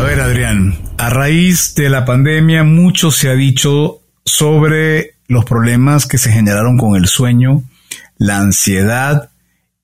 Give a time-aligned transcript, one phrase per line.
[0.00, 6.06] A ver, Adrián, a raíz de la pandemia mucho se ha dicho sobre los problemas
[6.06, 7.64] que se generaron con el sueño,
[8.16, 9.28] la ansiedad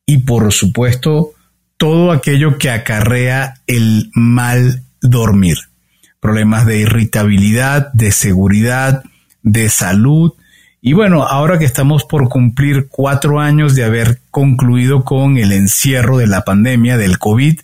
[0.07, 1.33] y por supuesto
[1.77, 5.59] todo aquello que acarrea el mal dormir.
[6.19, 9.05] Problemas de irritabilidad, de seguridad,
[9.43, 10.33] de salud.
[10.81, 16.17] Y bueno, ahora que estamos por cumplir cuatro años de haber concluido con el encierro
[16.17, 17.61] de la pandemia del COVID,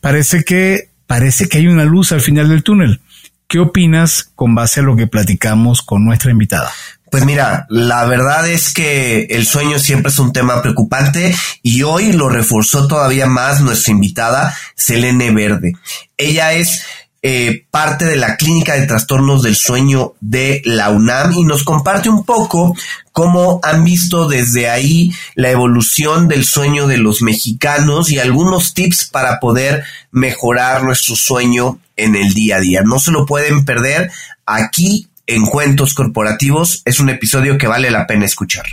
[0.00, 3.00] parece que, parece que hay una luz al final del túnel.
[3.46, 6.72] ¿Qué opinas con base a lo que platicamos con nuestra invitada?
[7.08, 11.32] Pues mira, la verdad es que el sueño siempre es un tema preocupante
[11.62, 15.74] y hoy lo reforzó todavía más nuestra invitada, Selene Verde.
[16.16, 16.84] Ella es
[17.26, 22.10] eh, parte de la Clínica de Trastornos del Sueño de la UNAM y nos comparte
[22.10, 22.76] un poco
[23.12, 29.06] cómo han visto desde ahí la evolución del sueño de los mexicanos y algunos tips
[29.06, 32.82] para poder mejorar nuestro sueño en el día a día.
[32.84, 34.10] No se lo pueden perder
[34.44, 38.66] aquí en Cuentos Corporativos es un episodio que vale la pena escuchar.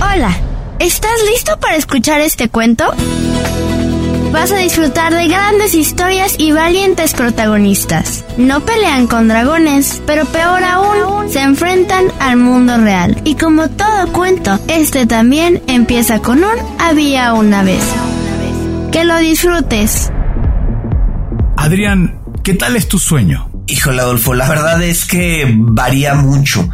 [0.00, 0.34] Hola,
[0.78, 2.94] ¿estás listo para escuchar este cuento?
[4.32, 8.24] Vas a disfrutar de grandes historias y valientes protagonistas.
[8.38, 13.20] No pelean con dragones, pero peor aún, se enfrentan al mundo real.
[13.24, 17.84] Y como todo cuento, este también empieza con un había una vez.
[18.90, 20.10] Que lo disfrutes.
[21.58, 23.50] Adrián, ¿qué tal es tu sueño?
[23.66, 26.70] Híjole, Adolfo, la verdad es que varía mucho.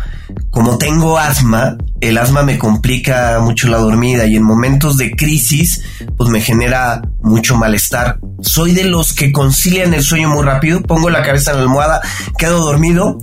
[0.50, 5.82] Como tengo asma, el asma me complica mucho la dormida y en momentos de crisis,
[6.16, 8.18] pues me genera mucho malestar.
[8.40, 12.00] Soy de los que concilian el sueño muy rápido, pongo la cabeza en la almohada,
[12.38, 13.18] quedo dormido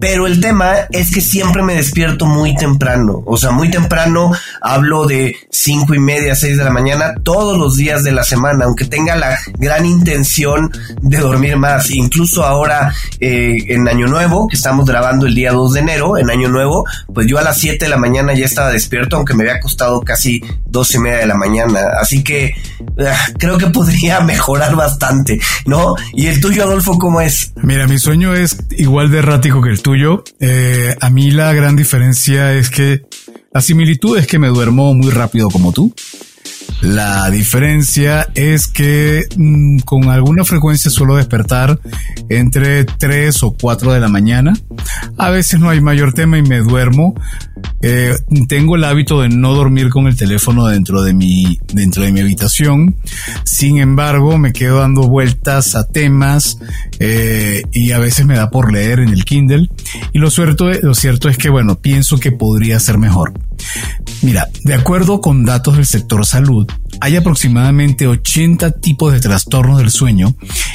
[0.00, 3.22] pero el tema es que siempre me despierto muy temprano.
[3.26, 7.76] O sea, muy temprano hablo de cinco y media, seis de la mañana todos los
[7.76, 10.72] días de la semana, aunque tenga la gran intención
[11.02, 11.90] de dormir más.
[11.90, 16.30] Incluso ahora eh, en Año Nuevo, que estamos grabando el día 2 de enero, en
[16.30, 19.42] Año Nuevo, pues yo a las 7 de la mañana ya estaba despierto, aunque me
[19.44, 21.80] había costado casi dos y media de la mañana.
[22.00, 22.54] Así que
[22.98, 25.94] ah, creo que podría mejorar bastante, ¿no?
[26.14, 27.52] ¿Y el tuyo, Adolfo, cómo es?
[27.56, 30.24] Mira, mi sueño es igual de errático que el tuyo.
[30.40, 33.02] Eh, a mí la gran diferencia es que
[33.52, 35.92] la similitud es que me duermo muy rápido como tú.
[36.80, 41.78] La diferencia es que mm, con alguna frecuencia suelo despertar
[42.28, 44.56] entre 3 o 4 de la mañana.
[45.18, 47.14] A veces no hay mayor tema y me duermo.
[47.82, 48.14] Eh,
[48.48, 52.20] tengo el hábito de no dormir con el teléfono dentro de mi, dentro de mi
[52.20, 52.96] habitación.
[53.44, 56.58] Sin embargo, me quedo dando vueltas a temas
[56.98, 59.68] eh, y a veces me da por leer en el Kindle.
[60.12, 63.34] Y lo lo cierto es que, bueno, pienso que podría ser mejor.
[64.22, 66.66] Mira, de acuerdo con datos del sector salud,
[67.00, 70.34] hay aproximadamente 80 tipos de trastornos del sueño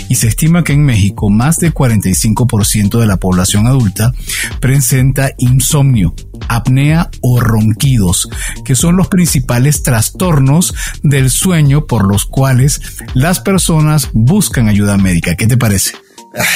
[0.09, 4.12] y se estima que en México más del 45% de la población adulta
[4.59, 6.16] presenta insomnio,
[6.47, 8.29] apnea o ronquidos,
[8.63, 12.81] que son los principales trastornos del sueño por los cuales
[13.13, 15.35] las personas buscan ayuda médica.
[15.35, 16.05] ¿Qué te parece?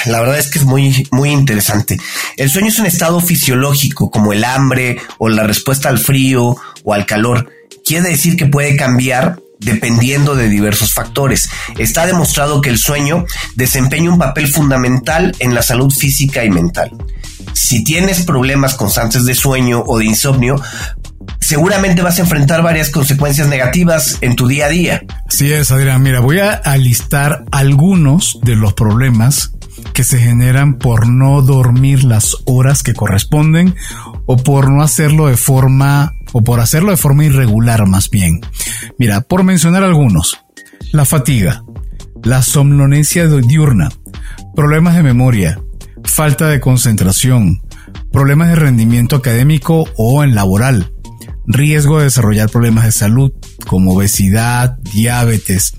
[0.06, 1.97] La verdad es que es muy, muy interesante.
[2.38, 6.94] El sueño es un estado fisiológico como el hambre o la respuesta al frío o
[6.94, 7.50] al calor.
[7.85, 11.50] Quiere decir que puede cambiar dependiendo de diversos factores.
[11.78, 13.25] Está demostrado que el sueño
[13.56, 16.91] desempeña un papel fundamental en la salud física y mental.
[17.53, 20.62] Si tienes problemas constantes de sueño o de insomnio,
[21.39, 25.03] seguramente vas a enfrentar varias consecuencias negativas en tu día a día.
[25.28, 26.01] Así es, Adrián.
[26.01, 29.51] Mira, voy a listar algunos de los problemas
[30.00, 33.76] que se generan por no dormir las horas que corresponden
[34.28, 38.40] o por no hacerlo de forma o por hacerlo de forma irregular más bien.
[38.98, 40.40] Mira, por mencionar algunos,
[40.94, 41.66] la fatiga,
[42.24, 43.90] la somnolencia diurna,
[44.56, 45.60] problemas de memoria,
[46.06, 47.62] falta de concentración,
[48.10, 50.94] problemas de rendimiento académico o en laboral,
[51.46, 53.34] riesgo de desarrollar problemas de salud
[53.68, 55.74] como obesidad, diabetes,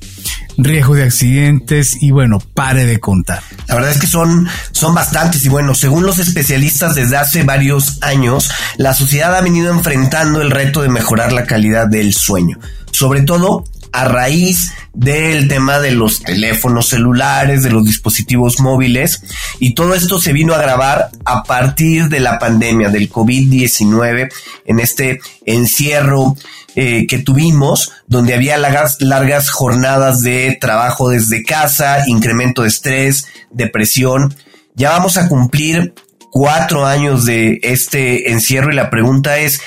[0.64, 3.42] riesgo de accidentes y bueno, pare de contar.
[3.66, 8.02] La verdad es que son, son bastantes y bueno, según los especialistas desde hace varios
[8.02, 12.58] años, la sociedad ha venido enfrentando el reto de mejorar la calidad del sueño,
[12.92, 19.22] sobre todo a raíz del tema de los teléfonos celulares, de los dispositivos móviles,
[19.58, 24.28] y todo esto se vino a agravar a partir de la pandemia del COVID-19,
[24.66, 26.36] en este encierro
[26.82, 33.26] eh, que tuvimos, donde había largas, largas jornadas de trabajo desde casa, incremento de estrés,
[33.50, 34.34] depresión.
[34.76, 35.92] Ya vamos a cumplir
[36.30, 39.60] cuatro años de este encierro y la pregunta es,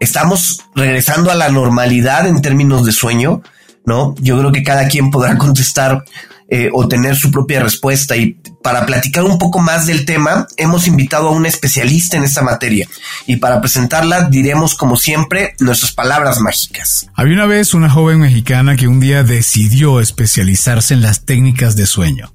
[0.00, 3.42] ¿estamos regresando a la normalidad en términos de sueño?
[3.84, 4.16] ¿No?
[4.18, 6.02] Yo creo que cada quien podrá contestar
[6.48, 8.16] eh, o tener su propia respuesta.
[8.16, 12.42] Y para platicar un poco más del tema, hemos invitado a un especialista en esta
[12.42, 12.86] materia.
[13.26, 17.08] Y para presentarla diremos, como siempre, nuestras palabras mágicas.
[17.14, 21.86] Había una vez una joven mexicana que un día decidió especializarse en las técnicas de
[21.86, 22.32] sueño.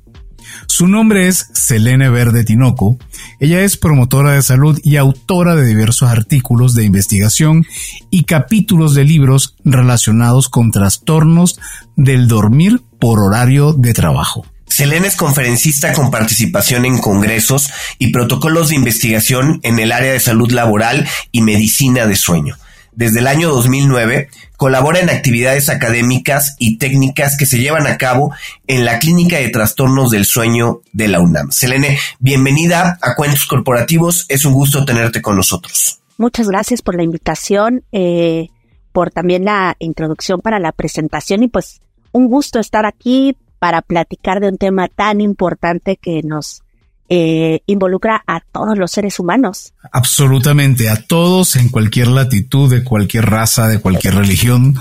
[0.67, 2.97] Su nombre es Selene Verde Tinoco.
[3.39, 7.65] Ella es promotora de salud y autora de diversos artículos de investigación
[8.09, 11.59] y capítulos de libros relacionados con trastornos
[11.95, 14.45] del dormir por horario de trabajo.
[14.67, 20.19] Selene es conferencista con participación en congresos y protocolos de investigación en el área de
[20.19, 22.55] salud laboral y medicina de sueño.
[22.93, 28.33] Desde el año 2009 colabora en actividades académicas y técnicas que se llevan a cabo
[28.67, 31.51] en la Clínica de Trastornos del Sueño de la UNAM.
[31.51, 34.27] Selene, bienvenida a Cuentos Corporativos.
[34.29, 36.01] Es un gusto tenerte con nosotros.
[36.17, 38.49] Muchas gracias por la invitación, eh,
[38.91, 44.39] por también la introducción para la presentación y pues un gusto estar aquí para platicar
[44.39, 46.61] de un tema tan importante que nos
[47.09, 49.73] eh, involucra a todos los seres humanos.
[49.91, 54.75] Absolutamente, a todos en cualquier latitud, de cualquier raza, de cualquier religión,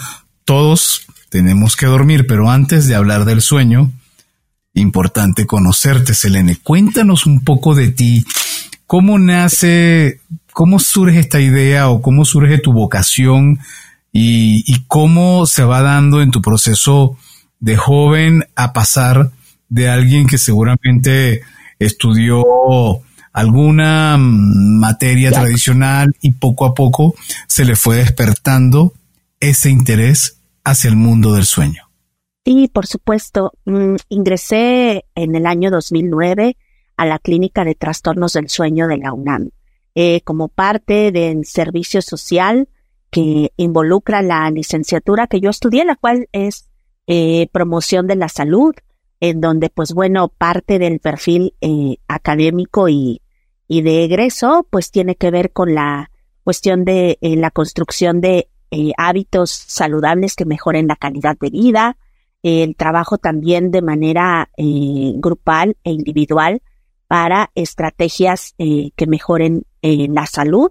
[0.44, 3.90] todos tenemos que dormir, pero antes de hablar del sueño,
[4.74, 6.56] importante conocerte, Selene.
[6.56, 8.24] Cuéntanos un poco de ti.
[8.86, 10.20] ¿Cómo nace,
[10.52, 13.58] cómo surge esta idea o cómo surge tu vocación
[14.12, 17.16] y, y cómo se va dando en tu proceso
[17.58, 19.30] de joven a pasar
[19.68, 21.42] de alguien que seguramente
[21.78, 22.44] estudió
[23.32, 27.14] alguna materia tradicional y poco a poco
[27.46, 28.92] se le fue despertando
[29.38, 31.88] ese interés hacia el mundo del sueño.
[32.44, 33.52] Sí, por supuesto.
[33.64, 36.56] Mm, ingresé en el año 2009
[36.96, 39.50] a la Clínica de Trastornos del Sueño de la UNAM
[39.94, 42.68] eh, como parte del servicio social
[43.10, 46.68] que involucra la licenciatura que yo estudié, la cual es
[47.06, 48.74] eh, promoción de la salud
[49.20, 53.20] en donde, pues bueno, parte del perfil eh, académico y,
[53.68, 56.10] y, de egreso, pues tiene que ver con la
[56.42, 61.98] cuestión de eh, la construcción de eh, hábitos saludables que mejoren la calidad de vida,
[62.42, 66.62] el trabajo también de manera grupal e individual
[67.06, 70.70] para estrategias que mejoren la salud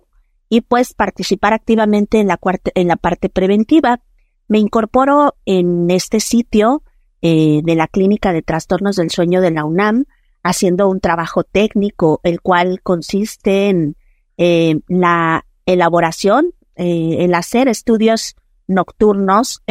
[0.50, 2.40] y pues participar activamente en la,
[2.76, 4.02] en la parte preventiva.
[4.48, 6.84] Me incorporo en este sitio
[7.22, 10.06] eh, de la Clínica de Trastornos del Sueño de la UNAM,
[10.42, 13.96] haciendo un trabajo técnico, el cual consiste en
[14.38, 18.36] eh, la elaboración, eh, el hacer estudios
[18.68, 19.62] nocturnos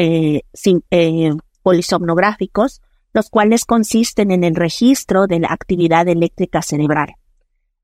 [1.62, 2.82] polisomnográficos,
[3.14, 7.14] los cuales consisten en el registro de la actividad eléctrica cerebral.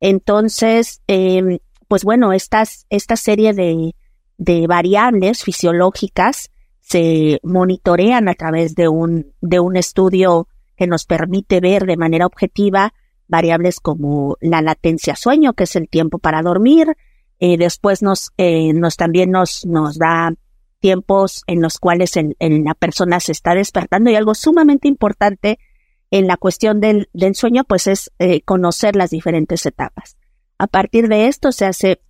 [0.00, 1.58] Entonces, em,
[1.88, 3.94] pues bueno, estas, esta serie de,
[4.38, 6.50] de variables fisiológicas
[6.80, 12.26] se monitorean a través de un, de un estudio que nos permite ver de manera
[12.26, 12.92] objetiva
[13.26, 16.96] variables como la latencia sueño, que es el tiempo para dormir.
[17.40, 20.34] Eh, después nos, eh, nos también nos, nos da
[20.80, 25.58] tiempos en los cuales la persona se está despertando y algo sumamente importante
[26.10, 30.18] en la cuestión del, del sueño, pues es eh, conocer las diferentes etapas.
[30.58, 32.00] A partir de esto se hace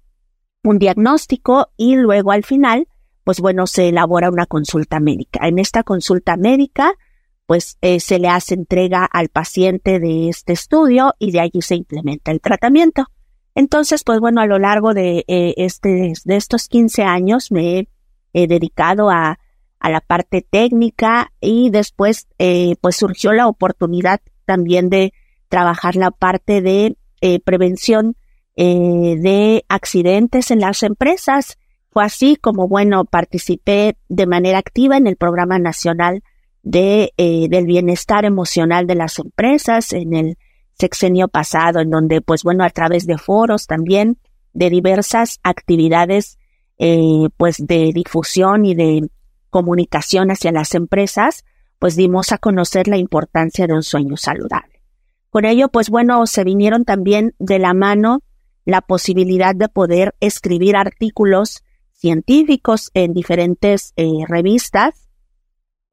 [0.62, 2.88] un diagnóstico y luego al final
[3.24, 5.48] pues bueno, se elabora una consulta médica.
[5.48, 6.92] En esta consulta médica,
[7.46, 11.74] pues eh, se le hace entrega al paciente de este estudio y de allí se
[11.74, 13.06] implementa el tratamiento.
[13.54, 17.88] Entonces, pues bueno, a lo largo de, eh, este, de estos 15 años me
[18.32, 19.38] he dedicado a,
[19.78, 25.12] a, la parte técnica y después eh, pues surgió la oportunidad también de
[25.48, 26.96] trabajar la parte de
[27.46, 28.16] prevención
[28.56, 31.58] de accidentes en las empresas
[31.94, 36.24] fue así como, bueno, participé de manera activa en el Programa Nacional
[36.64, 40.38] de, eh, del Bienestar Emocional de las Empresas en el
[40.72, 44.18] sexenio pasado, en donde, pues bueno, a través de foros también,
[44.54, 46.38] de diversas actividades,
[46.78, 49.08] eh, pues de difusión y de
[49.50, 51.44] comunicación hacia las empresas,
[51.78, 54.80] pues dimos a conocer la importancia de un sueño saludable.
[55.30, 58.22] Con ello, pues bueno, se vinieron también de la mano
[58.64, 65.08] la posibilidad de poder escribir artículos científicos en diferentes eh, revistas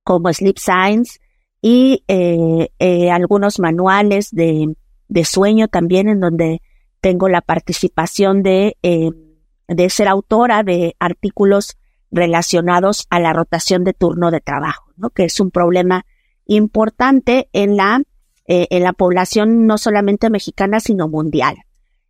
[0.04, 1.20] como Sleep Science
[1.62, 4.76] y eh, eh, algunos manuales de,
[5.08, 6.62] de, sueño también en donde
[7.02, 8.76] tengo la participación de,
[9.68, 11.78] de ser autora de artículos
[12.12, 15.12] relacionados a la rotación de turno de trabajo, ¿no?
[15.12, 16.06] que es un problema
[16.46, 18.02] importante en la,
[18.46, 21.56] en la población no solamente mexicana, sino mundial.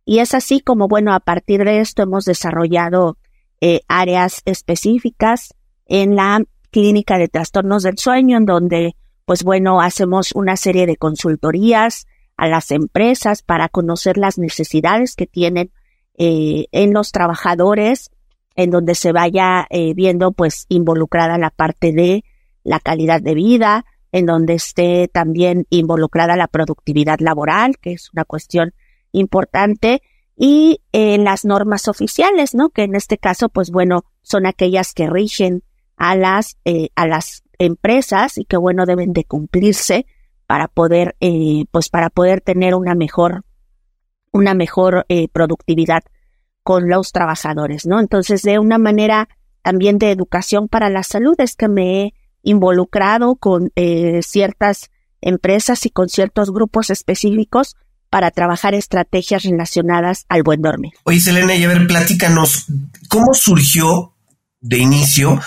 [0.04, 3.18] Y es así como, bueno, a partir de esto hemos desarrollado
[3.60, 5.54] eh, áreas específicas
[5.86, 10.96] en la clínica de trastornos del sueño, en donde pues bueno, hacemos una serie de
[10.96, 12.06] consultorías
[12.36, 15.70] a las empresas para conocer las necesidades que tienen
[16.18, 18.10] eh, en los trabajadores,
[18.56, 22.24] en donde se vaya eh, viendo pues involucrada la parte de
[22.64, 28.24] la calidad de vida, en donde esté también involucrada la productividad laboral, que es una
[28.24, 28.74] cuestión
[29.12, 30.02] importante,
[30.36, 32.70] y en las normas oficiales, ¿no?
[32.70, 35.62] Que en este caso, pues bueno, son aquellas que rigen
[35.96, 40.06] a las, eh, a las empresas y que bueno, deben de cumplirse
[40.46, 43.44] para poder, eh, pues para poder tener una mejor,
[44.32, 46.02] una mejor eh, productividad
[46.62, 48.00] con los trabajadores, ¿no?
[48.00, 49.28] Entonces, de una manera
[49.62, 54.90] también de educación para la salud es que me he involucrado con eh, ciertas
[55.20, 57.76] empresas y con ciertos grupos específicos
[58.12, 60.92] para trabajar estrategias relacionadas al buen dormir.
[61.04, 62.66] Oye, Selena, y a ver, platícanos,
[63.08, 64.12] ¿cómo surgió
[64.60, 65.40] de inicio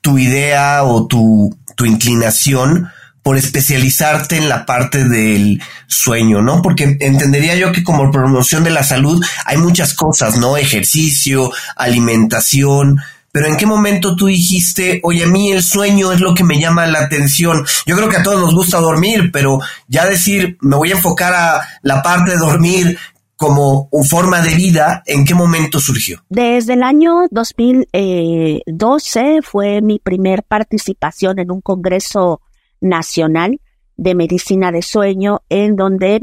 [0.00, 2.90] tu idea o tu, tu inclinación
[3.22, 6.62] por especializarte en la parte del sueño, ¿no?
[6.62, 10.56] Porque entendería yo que como promoción de la salud hay muchas cosas, ¿no?
[10.56, 13.00] Ejercicio, alimentación,
[13.34, 16.60] pero ¿en qué momento tú dijiste, oye, a mí el sueño es lo que me
[16.60, 17.66] llama la atención?
[17.84, 21.34] Yo creo que a todos nos gusta dormir, pero ya decir, me voy a enfocar
[21.34, 22.96] a la parte de dormir
[23.34, 26.22] como forma de vida, ¿en qué momento surgió?
[26.28, 32.40] Desde el año 2012 fue mi primer participación en un congreso
[32.80, 33.60] nacional
[33.96, 36.22] de medicina de sueño en donde,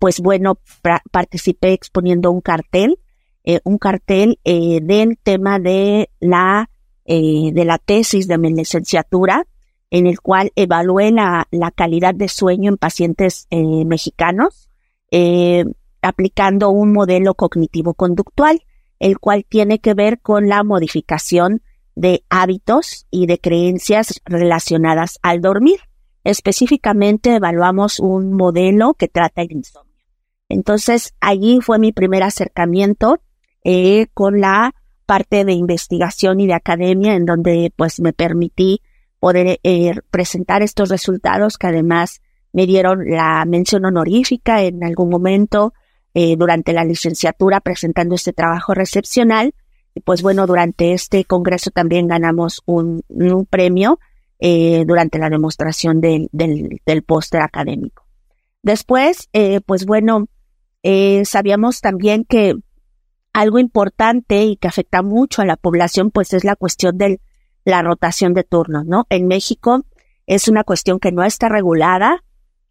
[0.00, 0.58] pues bueno,
[1.12, 2.98] participé exponiendo un cartel
[3.44, 6.70] eh, un cartel eh, del tema de la,
[7.04, 9.46] eh, de la tesis de mi licenciatura,
[9.90, 14.68] en el cual evalué la, la calidad de sueño en pacientes mexicanos,
[16.02, 18.60] aplicando un modelo cognitivo-conductual,
[18.98, 21.62] el cual tiene que ver con la modificación
[21.94, 25.80] de hábitos y de creencias relacionadas al dormir.
[26.22, 29.88] Específicamente evaluamos un modelo que trata el insomnio.
[30.50, 33.20] Entonces, allí fue mi primer acercamiento
[33.70, 38.80] eh, con la parte de investigación y de academia en donde pues me permití
[39.20, 42.22] poder eh, presentar estos resultados que además
[42.54, 45.74] me dieron la mención honorífica en algún momento
[46.14, 49.52] eh, durante la licenciatura presentando este trabajo recepcional.
[49.94, 53.04] Y pues bueno, durante este congreso también ganamos un,
[53.50, 53.98] premio
[54.40, 58.06] durante la demostración del, del, del póster académico.
[58.62, 59.28] Después,
[59.66, 60.26] pues bueno,
[61.24, 62.54] sabíamos también que
[63.32, 67.20] algo importante y que afecta mucho a la población, pues es la cuestión de
[67.64, 69.06] la rotación de turnos, ¿no?
[69.10, 69.84] En México
[70.26, 72.24] es una cuestión que no está regulada.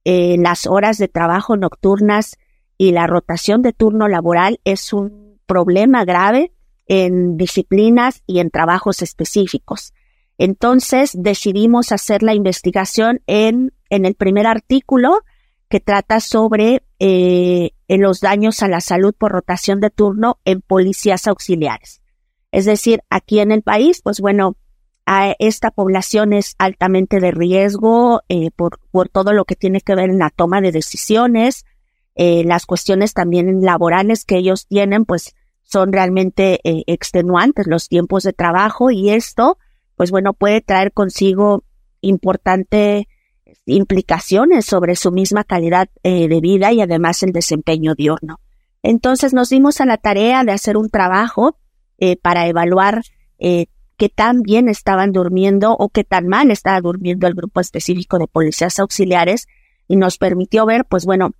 [0.04, 2.38] Eh, las horas de trabajo nocturnas
[2.78, 6.52] y la rotación de turno laboral es un problema grave
[6.88, 9.94] en disciplinas y en trabajos específicos.
[10.38, 15.24] Entonces decidimos hacer la investigación en, en el primer artículo
[15.70, 21.28] que trata sobre eh, los daños a la salud por rotación de turno en policías
[21.28, 22.02] auxiliares.
[22.52, 24.58] Es decir, aquí en el país, pues bueno,
[25.06, 29.96] a esta población es altamente de riesgo eh, por, por todo lo que tiene que
[29.96, 31.66] ver en la toma de decisiones,
[32.16, 38.24] eh, las cuestiones también laborales que ellos tienen, pues son realmente eh, extenuantes los tiempos
[38.24, 39.58] de trabajo y esto,
[39.96, 41.64] pues bueno, puede traer consigo
[42.02, 43.08] importante
[43.68, 48.40] implicaciones sobre su misma calidad eh, de vida y además el desempeño diurno.
[48.84, 51.58] Entonces nos dimos a la tarea de hacer un trabajo
[51.98, 53.02] eh, para evaluar
[53.40, 58.20] eh, qué tan bien estaban durmiendo o qué tan mal estaba durmiendo el grupo específico
[58.20, 59.48] de policías auxiliares
[59.88, 61.32] y nos permitió ver, pues bueno,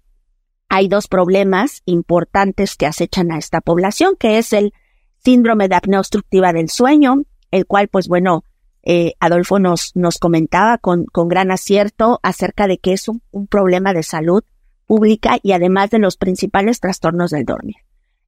[0.70, 4.74] hay dos problemas importantes que acechan a esta población, que es el
[5.24, 8.44] síndrome de apnea obstructiva del sueño, el cual, pues bueno,
[8.90, 13.46] eh, Adolfo nos, nos comentaba con, con gran acierto acerca de que es un, un
[13.46, 14.46] problema de salud
[14.86, 17.76] pública y además de los principales trastornos del dormir.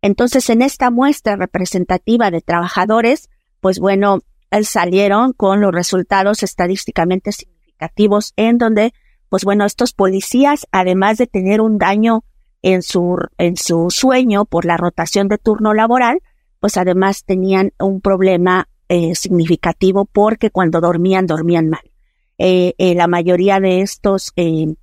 [0.02, 3.30] Entonces, en esta muestra representativa de trabajadores,
[3.62, 4.20] pues bueno,
[4.64, 8.94] salieron con los resultados estadísticamente significativos en donde,
[9.30, 12.26] pues bueno, estos policías, además de tener un daño
[12.62, 16.20] en su, en su sueño por la rotación de turno laboral,
[16.60, 21.92] pues además tenían un problema eh, significativo porque cuando dormían, dormían mal.
[22.40, 24.76] Eh, eh, la mayoría de estos, de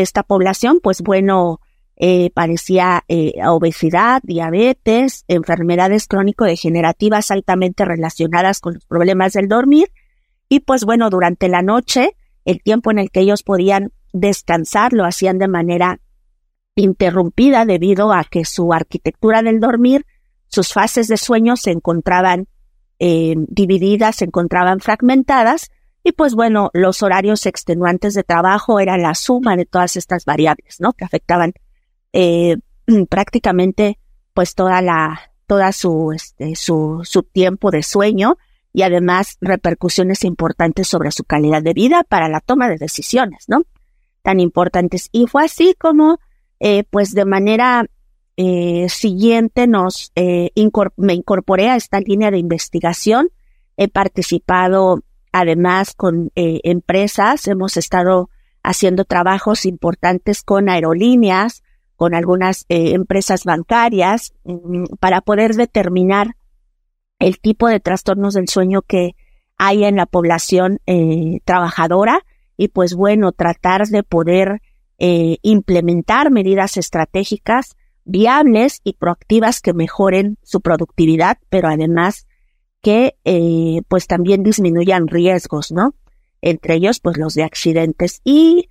[0.00, 1.60] esta población, pues bueno,
[2.34, 3.04] parecía
[3.46, 9.90] obesidad, diabetes, enfermedades crónico-degenerativas altamente relacionadas con los problemas del dormir.
[10.50, 15.04] Y pues bueno, durante la noche, el tiempo en el que ellos podían descansar lo
[15.04, 16.00] hacían de manera
[16.74, 20.04] interrumpida debido a que su arquitectura del dormir,
[20.48, 22.46] sus fases de sueño se encontraban
[22.98, 25.70] eh, divididas, se encontraban fragmentadas
[26.02, 30.80] Y pues bueno, los horarios extenuantes de trabajo eran la suma de todas estas variables,
[30.80, 30.92] ¿no?
[30.92, 31.52] Que afectaban
[32.12, 32.56] eh,
[33.08, 33.98] prácticamente
[34.34, 38.36] pues toda la, toda su, este, su, su tiempo de sueño
[38.72, 43.64] y además repercusiones importantes sobre su calidad de vida para la toma de decisiones, ¿no?
[44.22, 45.08] Tan importantes.
[45.10, 46.20] Y fue así como,
[46.60, 47.86] eh, pues de manera
[48.40, 50.52] eh, siguiente nos eh,
[50.96, 53.30] me incorporé a esta línea de investigación.
[53.76, 55.02] He participado
[55.32, 58.30] además con eh, empresas, hemos estado
[58.62, 61.64] haciendo trabajos importantes con aerolíneas,
[61.96, 66.36] con algunas eh, empresas bancarias, mm, para poder determinar
[67.18, 69.16] el tipo de trastornos del sueño que
[69.56, 72.24] hay en la población eh, trabajadora
[72.56, 74.62] y pues bueno, tratar de poder
[75.00, 77.76] implementar medidas estratégicas
[78.08, 82.26] viables y proactivas que mejoren su productividad, pero además
[82.80, 85.94] que eh, pues también disminuyan riesgos, ¿no?
[86.40, 88.68] Entre ellos pues los de accidentes y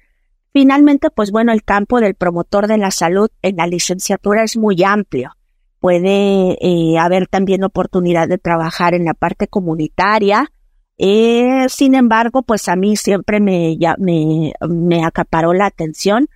[0.54, 4.84] finalmente pues bueno el campo del promotor de la salud en la licenciatura es muy
[4.84, 5.34] amplio.
[5.80, 10.52] Puede eh, haber también oportunidad de trabajar en la parte comunitaria.
[10.98, 16.28] Eh, sin embargo, pues a mí siempre me, ya, me, me acaparó la atención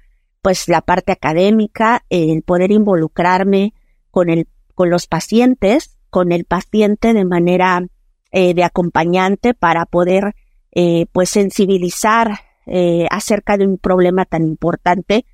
[0.41, 3.73] pues la parte académica, el poder involucrarme
[4.09, 7.85] con el, con los pacientes, con el paciente de manera
[8.31, 10.35] eh, de acompañante para poder
[10.71, 15.25] eh, pues sensibilizar eh, acerca de un problema tan importante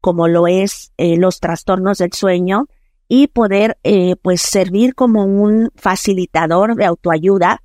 [0.00, 2.66] como lo es los trastornos del sueño
[3.08, 3.78] y poder
[4.20, 7.62] pues servir como un facilitador de autoayuda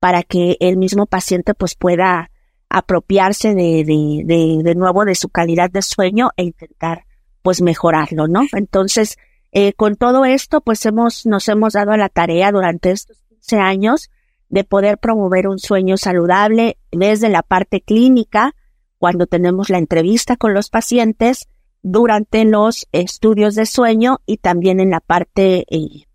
[0.00, 2.32] para que el mismo paciente pues pueda
[2.70, 7.04] apropiarse de, de, de, nuevo de su calidad de sueño e intentar
[7.42, 8.42] pues mejorarlo, ¿no?
[8.52, 9.16] Entonces,
[9.52, 13.56] eh, con todo esto, pues hemos, nos hemos dado a la tarea durante estos 15
[13.56, 14.10] años
[14.48, 18.54] de poder promover un sueño saludable desde la parte clínica,
[18.98, 21.48] cuando tenemos la entrevista con los pacientes,
[21.82, 26.06] durante los estudios de sueño y también en la parte eh,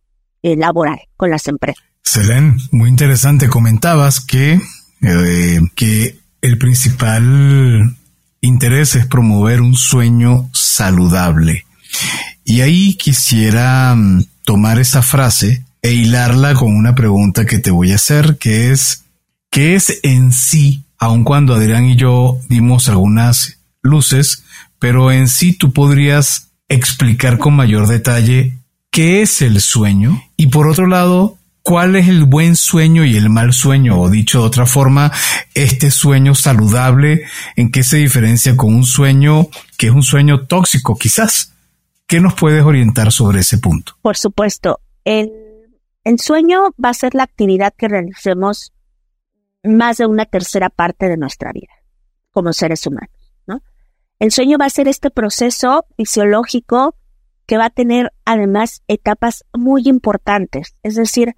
[0.43, 1.83] eh, laboral con las empresas.
[2.01, 3.47] Selene, muy interesante.
[3.47, 4.59] Comentabas que,
[5.75, 7.95] que el principal
[8.41, 11.65] interés es promover un sueño saludable.
[12.43, 17.93] Y ahí quisiera mm, tomar esa frase e hilarla con una pregunta que te voy
[17.93, 19.05] a hacer, que es,
[19.49, 24.43] ¿qué es en sí, aun cuando Adrián y yo dimos algunas luces,
[24.79, 28.57] pero en sí tú podrías explicar con mayor detalle
[28.91, 30.21] qué es el sueño?
[30.35, 34.01] Y por otro lado, ¿Cuál es el buen sueño y el mal sueño?
[34.01, 35.13] O dicho de otra forma,
[35.55, 37.23] este sueño saludable,
[37.55, 39.47] ¿en qué se diferencia con un sueño
[39.77, 41.53] que es un sueño tóxico quizás?
[42.05, 43.93] ¿Qué nos puedes orientar sobre ese punto?
[44.01, 45.31] Por supuesto, el,
[46.17, 48.73] sueño va a ser la actividad que realicemos
[49.63, 51.71] más de una tercera parte de nuestra vida
[52.31, 53.61] como seres humanos, ¿no?
[54.19, 56.97] El sueño va a ser este proceso fisiológico
[57.45, 61.35] que va a tener además etapas muy importantes, es decir,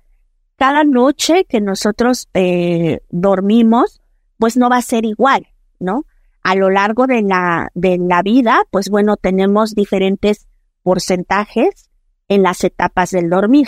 [0.58, 4.02] cada noche que nosotros eh, dormimos,
[4.38, 5.48] pues no va a ser igual,
[5.80, 6.06] ¿no?
[6.44, 10.48] A lo largo de la, de la vida, pues bueno, tenemos diferentes
[10.84, 11.90] porcentajes
[12.28, 13.68] en las etapas del dormir.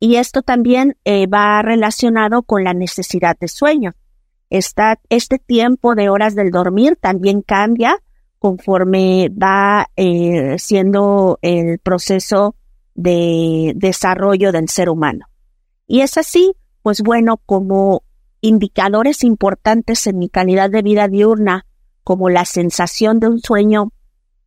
[0.00, 3.94] Y esto también eh, va relacionado con la necesidad de sueño.
[4.50, 7.98] Esta, este tiempo de horas del dormir también cambia
[8.38, 12.54] conforme va eh, siendo el proceso
[12.94, 15.26] de desarrollo del ser humano.
[15.88, 18.02] Y es así, pues bueno, como
[18.40, 21.66] indicadores importantes en mi calidad de vida diurna,
[22.04, 23.92] como la sensación de un sueño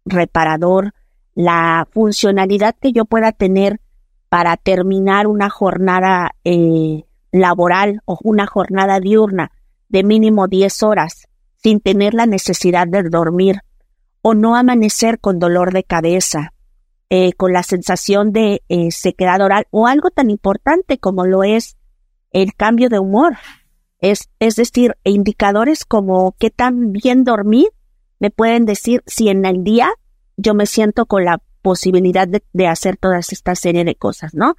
[0.06, 0.93] reparador,
[1.34, 3.82] la funcionalidad que yo pueda tener
[4.30, 9.51] para terminar una jornada eh, laboral o una jornada diurna
[9.89, 11.27] de mínimo 10 horas
[11.58, 13.62] sin tener la necesidad de dormir
[14.21, 16.54] o no amanecer con dolor de cabeza,
[17.13, 21.76] eh, con la sensación de eh, sequedad oral o algo tan importante como lo es
[22.32, 23.36] el cambio de humor.
[24.00, 27.67] Es, es decir, indicadores como qué tan bien dormí
[28.19, 29.89] me pueden decir si en el día
[30.38, 34.56] yo me siento con la posibilidad de, hacer toda esta serie de cosas, ¿no?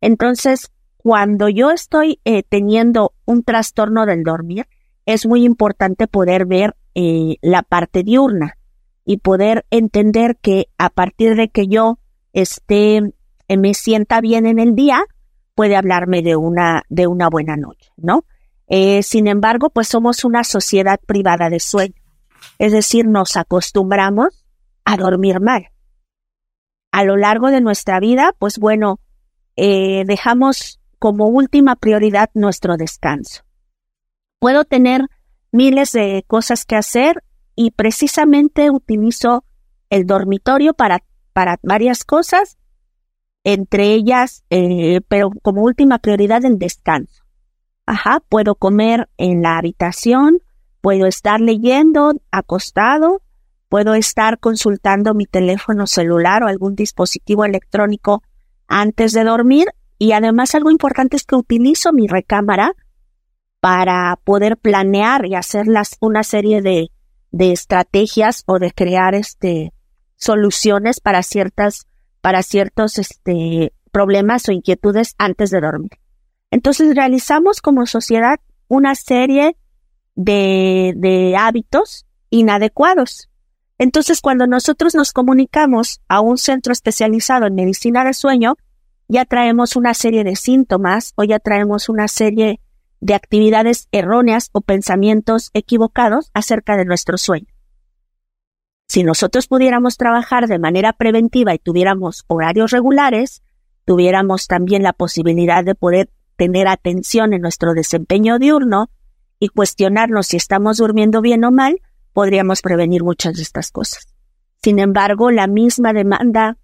[0.00, 4.66] Entonces, cuando yo estoy eh, teniendo un trastorno del dormir,
[5.06, 8.58] es muy importante poder ver la parte diurna
[9.04, 11.98] y poder entender que a partir de que yo
[12.32, 13.00] esté,
[13.48, 15.04] eh, me sienta bien en el día,
[15.54, 18.24] puede hablarme de una, de una buena noche, ¿no?
[18.68, 21.94] Eh, sin embargo, pues somos una sociedad privada de sueño.
[22.58, 24.44] Es decir, nos acostumbramos
[24.84, 25.68] a dormir mal.
[26.90, 29.00] A lo largo de nuestra vida, pues bueno,
[29.56, 33.42] eh, dejamos como última prioridad nuestro descanso.
[34.38, 35.08] Puedo tener
[35.50, 37.22] miles de cosas que hacer
[37.54, 39.44] y precisamente utilizo
[39.90, 42.58] el dormitorio para, para varias cosas,
[43.44, 47.24] entre ellas, eh, pero como última prioridad el descanso.
[47.86, 50.40] Ajá, puedo comer en la habitación,
[50.80, 53.22] puedo estar leyendo acostado,
[53.68, 58.22] puedo estar consultando mi teléfono celular o algún dispositivo electrónico
[58.68, 62.74] antes de dormir y además algo importante es que utilizo mi recámara
[63.60, 65.66] para poder planear y hacer
[66.00, 66.90] una serie de,
[67.32, 69.72] de estrategias o de crear este
[70.16, 71.86] soluciones para ciertas
[72.20, 75.90] para ciertos este problemas o inquietudes antes de dormir.
[76.50, 79.56] Entonces realizamos como sociedad una serie
[80.14, 83.28] de, hábitos inadecuados.
[83.78, 88.54] Entonces cuando nosotros nos comunicamos a un centro especializado en medicina de sueño,
[89.08, 92.60] ya traemos una serie de síntomas o ya traemos una serie
[93.02, 97.48] de actividades erróneas o pensamientos equivocados acerca de nuestro sueño.
[98.86, 103.42] Si nosotros pudiéramos trabajar de manera preventiva y tuviéramos horarios regulares,
[103.84, 108.88] tuviéramos también la posibilidad de poder tener atención en nuestro desempeño diurno
[109.40, 114.14] y cuestionarnos si estamos durmiendo bien o mal, podríamos prevenir muchas de estas cosas.
[114.62, 116.56] Sin embargo, la misma demanda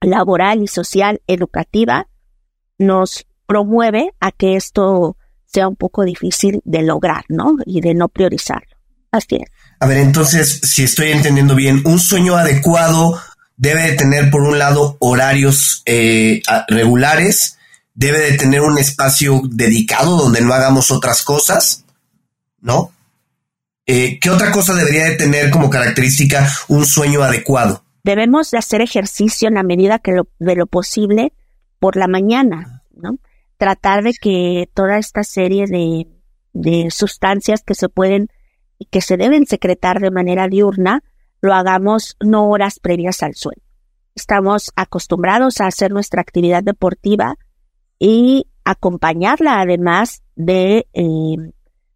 [0.00, 2.08] laboral y social educativa
[2.78, 7.56] nos promueve a que esto sea un poco difícil de lograr, ¿no?
[7.64, 8.76] Y de no priorizarlo.
[9.10, 9.50] Así es.
[9.80, 13.20] A ver, entonces, si estoy entendiendo bien, un sueño adecuado
[13.56, 17.58] debe de tener, por un lado, horarios eh, regulares,
[17.94, 21.84] debe de tener un espacio dedicado donde no hagamos otras cosas,
[22.60, 22.92] ¿no?
[23.86, 27.84] Eh, ¿Qué otra cosa debería de tener como característica un sueño adecuado?
[28.02, 31.32] Debemos de hacer ejercicio en la medida que lo, de lo posible
[31.78, 32.75] por la mañana.
[33.58, 36.06] Tratar de que toda esta serie de,
[36.52, 38.28] de sustancias que se pueden
[38.78, 41.02] y que se deben secretar de manera diurna,
[41.40, 43.62] lo hagamos no horas previas al sueño.
[44.14, 47.36] Estamos acostumbrados a hacer nuestra actividad deportiva
[47.98, 51.52] y acompañarla además de, eh,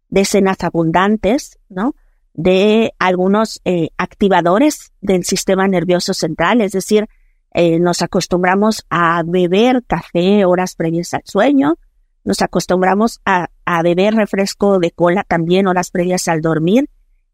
[0.09, 1.95] de cenas abundantes, ¿no?
[2.33, 7.07] De algunos eh, activadores del sistema nervioso central, es decir,
[7.53, 11.77] eh, nos acostumbramos a beber café horas previas al sueño,
[12.23, 16.89] nos acostumbramos a, a beber refresco de cola también horas previas al dormir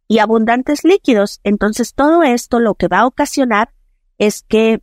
[0.07, 1.39] y abundantes líquidos.
[1.43, 3.73] Entonces todo esto lo que va a ocasionar
[4.17, 4.81] es que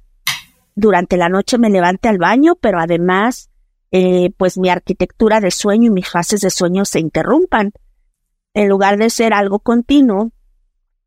[0.75, 3.51] durante la noche me levante al baño, pero además
[3.97, 7.73] eh, pues mi arquitectura de sueño y mis fases de sueño se interrumpan.
[8.53, 10.33] En lugar de ser algo continuo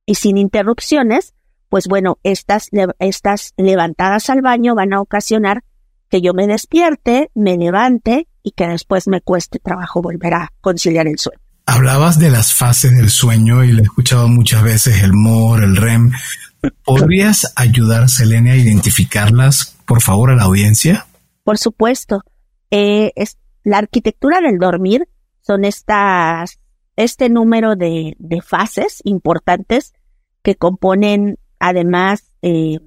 [0.05, 1.33] y sin interrupciones,
[1.69, 5.63] pues bueno, estas, estas levantadas al baño van a ocasionar
[6.09, 11.07] que yo me despierte, me levante y que después me cueste trabajo volver a conciliar
[11.07, 11.39] el sueño.
[11.65, 15.75] Hablabas de las fases del sueño y lo he escuchado muchas veces, el MOR, el
[15.75, 16.11] REM.
[16.85, 21.07] ¿Podrías ayudar, Selene, a identificarlas, por favor, a la audiencia?
[21.43, 22.23] Por supuesto.
[22.71, 25.09] Eh, es, la arquitectura del dormir
[25.41, 26.57] son estas,
[26.95, 29.93] este número de, de fases importantes
[30.41, 32.79] que componen además eh,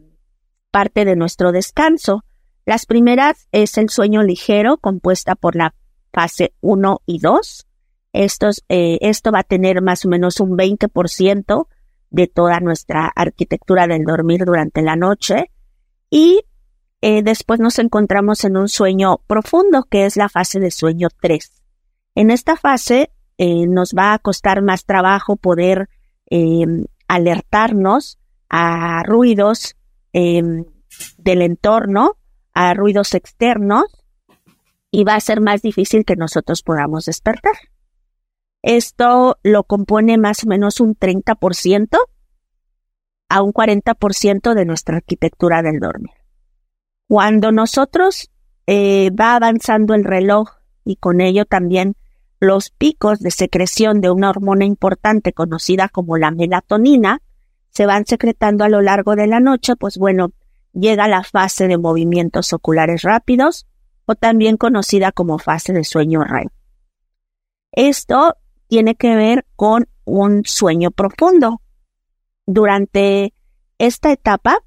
[0.70, 2.24] parte de nuestro descanso.
[2.66, 5.74] Las primeras es el sueño ligero, compuesta por la
[6.12, 7.66] fase 1 y 2.
[8.12, 11.68] Estos, eh, esto va a tener más o menos un 20%
[12.10, 15.50] de toda nuestra arquitectura del dormir durante la noche.
[16.10, 16.44] Y
[17.00, 21.62] eh, después nos encontramos en un sueño profundo, que es la fase de sueño 3.
[22.16, 25.88] En esta fase nos va a costar más trabajo poder
[27.08, 28.19] alertarnos
[28.50, 29.76] a ruidos
[30.12, 30.66] em,
[31.16, 32.16] del entorno,
[32.52, 33.84] a ruidos externos,
[34.90, 37.54] y va a ser más difícil que nosotros podamos despertar.
[38.62, 41.96] Esto lo compone más o menos un 30%
[43.28, 46.14] a un 40% de nuestra arquitectura del dormir.
[47.08, 48.30] Cuando nosotros
[48.66, 50.50] eh, va avanzando el reloj
[50.84, 51.94] y con ello también
[52.40, 57.22] los picos de secreción de una hormona importante conocida como la melatonina,
[57.80, 60.32] se van secretando a lo largo de la noche, pues bueno,
[60.74, 63.66] llega la fase de movimientos oculares rápidos
[64.04, 66.50] o también conocida como fase de sueño REM.
[67.72, 68.36] Esto
[68.68, 71.62] tiene que ver con un sueño profundo.
[72.44, 73.32] Durante
[73.78, 74.58] esta etapa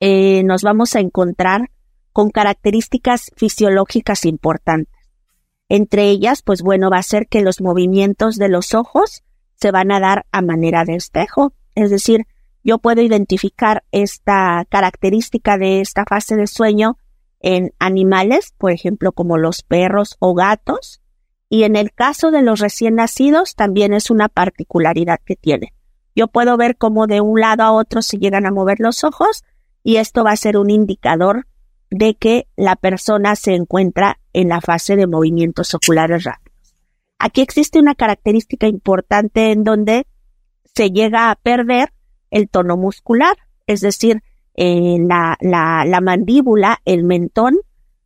[0.00, 1.70] eh, nos vamos a encontrar
[2.12, 4.92] con características fisiológicas importantes.
[5.68, 9.22] Entre ellas, pues bueno, va a ser que los movimientos de los ojos
[9.54, 11.52] se van a dar a manera de espejo.
[11.78, 12.26] Es decir,
[12.64, 16.98] yo puedo identificar esta característica de esta fase de sueño
[17.38, 21.00] en animales, por ejemplo, como los perros o gatos,
[21.50, 25.72] Y en el caso de los recién nacidos también es una particularidad que tiene.
[26.14, 29.44] Yo puedo ver cómo de un lado a otro se llegan a mover los ojos
[29.82, 31.46] y esto va a ser un indicador
[31.90, 36.76] de que la persona se encuentra en la fase de movimientos oculares rápidos.
[37.18, 40.06] Aquí existe una característica importante en donde
[40.74, 41.92] se llega a perder
[42.30, 44.22] el tono muscular, es decir,
[44.54, 47.58] eh, la, la, la, mandíbula, el mentón,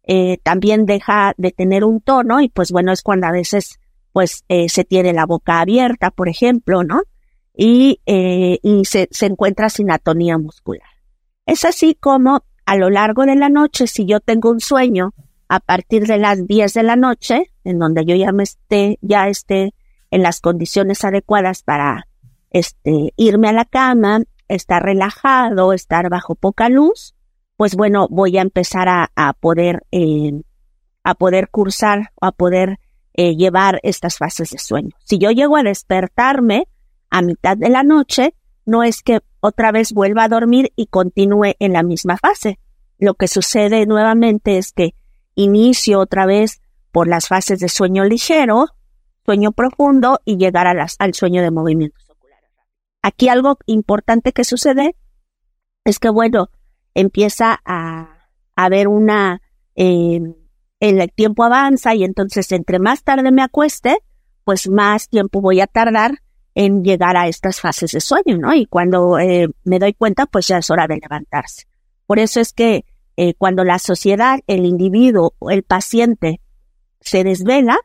[0.04, 3.78] eh, también deja de tener un tono y pues bueno, es cuando a veces
[4.12, 7.02] pues eh, se tiene la boca abierta, por ejemplo, ¿no?
[7.54, 10.88] Y, y se, se encuentra sin atonía muscular.
[11.44, 15.12] Es así como a lo largo de la noche, si yo tengo un sueño
[15.48, 19.28] a partir de las 10 de la noche, en donde yo ya me esté, ya
[19.28, 19.74] esté
[20.10, 22.06] en las condiciones adecuadas para
[22.52, 27.14] este, irme a la cama, estar relajado, estar bajo poca luz,
[27.56, 30.42] pues bueno, voy a empezar a, poder, eh,
[31.04, 32.78] a poder cursar o a poder
[33.14, 34.90] eh, llevar estas fases de sueño.
[35.04, 36.68] Si yo llego a despertarme
[37.10, 38.34] a mitad de la noche,
[38.64, 42.58] no es que otra vez vuelva a dormir y continúe en la misma fase.
[42.98, 44.94] Lo que sucede nuevamente es que
[45.34, 46.60] inicio otra vez
[46.90, 48.68] por las fases de sueño ligero,
[49.24, 52.01] sueño profundo y llegar a las, al sueño de movimientos oculares.
[53.02, 54.96] Aquí algo importante que sucede
[55.84, 56.50] es que, bueno,
[56.94, 59.42] empieza a haber una,
[59.74, 60.20] eh,
[60.80, 63.98] el tiempo avanza y entonces entre más tarde me acueste,
[64.44, 66.22] pues más tiempo voy a tardar
[66.54, 68.54] en llegar a estas fases de sueño, ¿no?
[68.54, 71.66] Y cuando eh, me doy cuenta, pues ya es hora de levantarse.
[72.06, 72.84] Por eso es que
[73.16, 76.40] eh, cuando la sociedad, el individuo, el paciente
[77.00, 77.78] se desvela,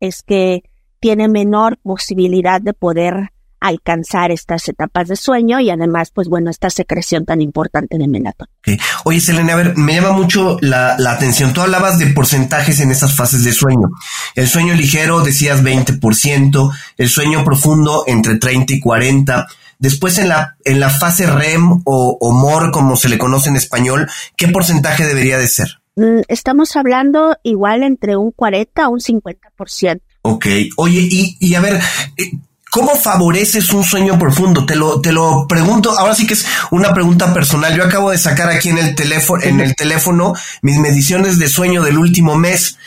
[0.00, 0.64] es que
[1.00, 3.32] tiene menor posibilidad de poder
[3.62, 8.82] alcanzar estas etapas de sueño y además, pues bueno, esta secreción tan importante de melatonina.
[9.04, 11.52] Oye, Selena, a ver, me llama mucho la, atención.
[11.52, 13.90] Tú hablabas de porcentajes en esas fases de sueño.
[14.34, 19.46] El sueño ligero decías 20%, el sueño profundo entre 30 y 40.
[19.78, 23.56] Después en la, en la fase REM o, o MOR, como se le conoce en
[23.56, 25.82] español, ¿qué porcentaje debería de ser?
[25.96, 30.00] Mm, estamos hablando igual entre un 40 a un 50%.
[30.22, 30.46] Ok.
[30.76, 31.80] Oye, y, y a ver,
[32.16, 32.32] eh,
[32.72, 34.64] ¿Cómo favoreces un sueño profundo?
[34.64, 35.90] Te lo, te lo pregunto.
[35.90, 37.76] Ahora sí que es una pregunta personal.
[37.76, 40.32] Yo acabo de sacar aquí en el teléfono, en el teléfono
[40.62, 42.78] mis mediciones de sueño del último mes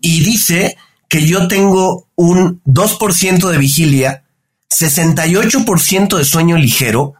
[0.00, 0.76] y dice
[1.08, 4.22] que yo tengo un 2% de vigilia,
[4.70, 7.14] 68% de sueño ligero,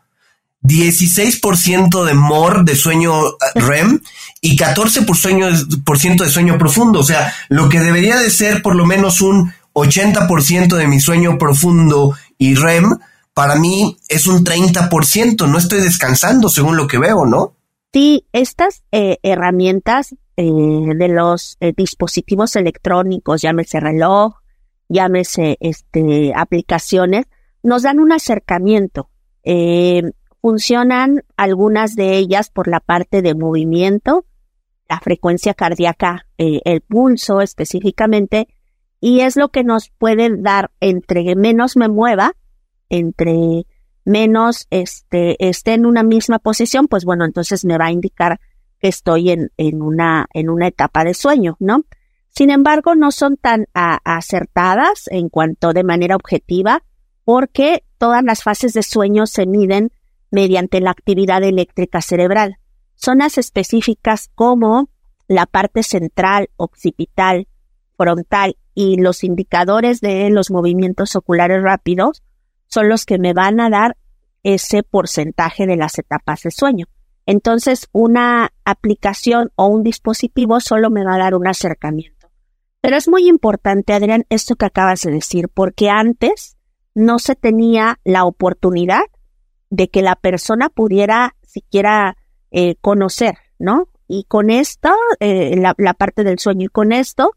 [0.62, 4.00] 16% de MOR de sueño eh, REM
[4.40, 7.00] y 14% de sueño profundo.
[7.00, 11.36] O sea, lo que debería de ser por lo menos un 80% de mi sueño
[11.36, 12.98] profundo y REM,
[13.34, 17.56] para mí es un 30%, no estoy descansando según lo que veo, ¿no?
[17.92, 24.34] Sí, estas eh, herramientas eh, de los eh, dispositivos electrónicos, llámese reloj,
[24.88, 27.26] llámese este, aplicaciones,
[27.62, 29.10] nos dan un acercamiento.
[30.40, 34.24] funcionan algunas de ellas por la parte de movimiento,
[34.88, 38.48] la frecuencia cardíaca, el pulso específicamente,
[39.04, 42.36] y es lo que nos puede dar entre menos me mueva,
[42.88, 43.66] entre
[44.06, 48.40] menos este, esté en una misma posición, pues bueno, entonces me va a indicar
[48.78, 51.84] que estoy en, en, una, en una etapa de sueño, ¿no?
[52.30, 56.82] Sin embargo, no son tan acertadas en cuanto de manera objetiva,
[57.24, 59.92] porque todas las fases de sueño se miden
[60.30, 62.56] mediante la actividad eléctrica cerebral.
[62.94, 64.88] Zonas específicas como
[65.28, 67.48] la parte central, occipital,
[67.98, 72.22] frontal y los indicadores de los movimientos oculares rápidos
[72.66, 73.96] son los que me van a dar
[74.42, 76.86] ese porcentaje de las etapas de sueño.
[77.26, 82.28] Entonces, una aplicación o un dispositivo solo me va a dar un acercamiento.
[82.80, 86.58] Pero es muy importante, Adrián, esto que acabas de decir, porque antes
[86.94, 89.04] no se tenía la oportunidad
[89.70, 92.16] de que la persona pudiera siquiera
[92.50, 93.88] eh, conocer, ¿no?
[94.06, 97.34] Y con esto, eh, la, la parte del sueño, y con esto,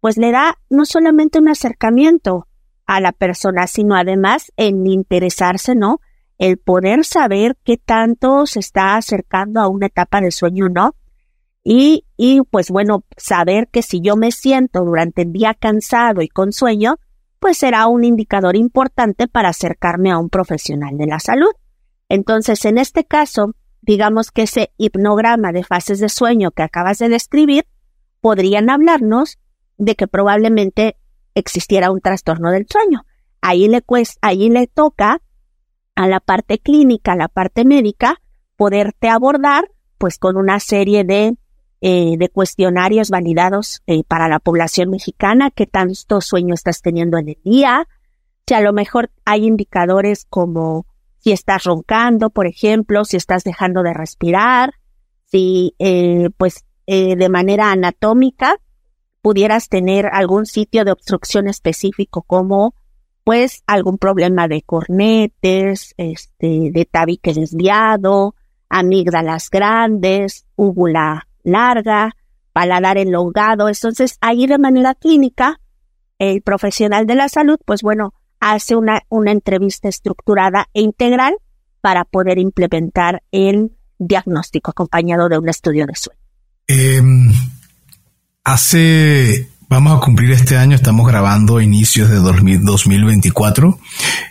[0.00, 2.46] pues le da no solamente un acercamiento
[2.86, 6.00] a la persona, sino además en interesarse, ¿no?
[6.38, 10.94] El poder saber qué tanto se está acercando a una etapa de sueño, ¿no?
[11.62, 16.28] Y, y pues bueno, saber que si yo me siento durante el día cansado y
[16.28, 16.96] con sueño,
[17.38, 21.52] pues será un indicador importante para acercarme a un profesional de la salud.
[22.08, 27.08] Entonces, en este caso, digamos que ese hipnograma de fases de sueño que acabas de
[27.08, 27.66] describir,
[28.20, 29.38] podrían hablarnos
[29.80, 30.96] de que probablemente
[31.34, 33.04] existiera un trastorno del sueño.
[33.40, 33.82] Ahí le,
[34.20, 35.22] ahí le toca
[35.94, 38.20] a la parte clínica, a la parte médica,
[38.56, 41.36] poderte abordar pues con una serie de
[41.82, 47.30] eh, de cuestionarios validados eh, para la población mexicana, qué tanto sueño estás teniendo en
[47.30, 47.88] el día,
[48.46, 50.84] si a lo mejor hay indicadores como
[51.20, 54.74] si estás roncando, por ejemplo, si estás dejando de respirar,
[55.24, 58.58] si eh, pues eh, de manera anatómica
[59.22, 62.74] pudieras tener algún sitio de obstrucción específico como
[63.24, 68.34] pues algún problema de cornetes, este, de tabique desviado,
[68.68, 72.16] amígdalas grandes, úvula larga,
[72.52, 73.68] paladar elongado.
[73.68, 75.60] Entonces, ahí de manera clínica,
[76.18, 81.36] el profesional de la salud, pues bueno, hace una, una entrevista estructurada e integral
[81.80, 86.20] para poder implementar el diagnóstico acompañado de un estudio de sueño.
[86.66, 87.32] Em,
[88.44, 93.78] hace, vamos a cumplir este año, estamos grabando inicios de 2024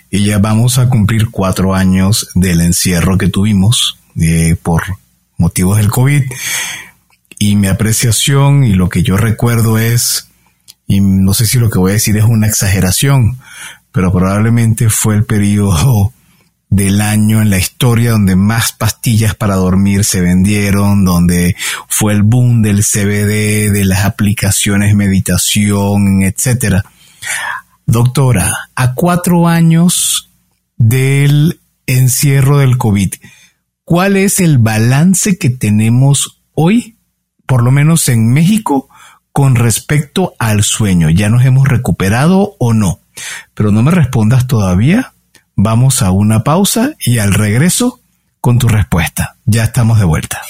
[0.10, 4.84] y ya vamos a cumplir cuatro años del encierro que tuvimos eh, por
[5.38, 6.24] motivos del COVID.
[7.38, 10.28] Y mi apreciación y lo que yo recuerdo es,
[10.88, 13.40] y no sé si lo que voy a decir es una exageración,
[13.92, 16.12] pero probablemente fue el periodo
[16.70, 21.56] del año en la historia donde más pastillas para dormir se vendieron, donde
[21.88, 26.86] fue el boom del CBD, de las aplicaciones meditación, etcétera.
[27.86, 30.30] Doctora, a cuatro años
[30.78, 33.16] del encierro del COVID,
[33.84, 36.98] ¿cuál es el balance que tenemos hoy,
[37.48, 38.90] por lo menos en México,
[39.32, 41.10] con respecto al sueño?
[41.10, 43.00] ¿Ya nos hemos recuperado o no?
[43.56, 45.14] Pero no me respondas todavía.
[45.62, 48.00] Vamos a una pausa y al regreso
[48.40, 49.36] con tu respuesta.
[49.44, 50.42] Ya estamos de vuelta.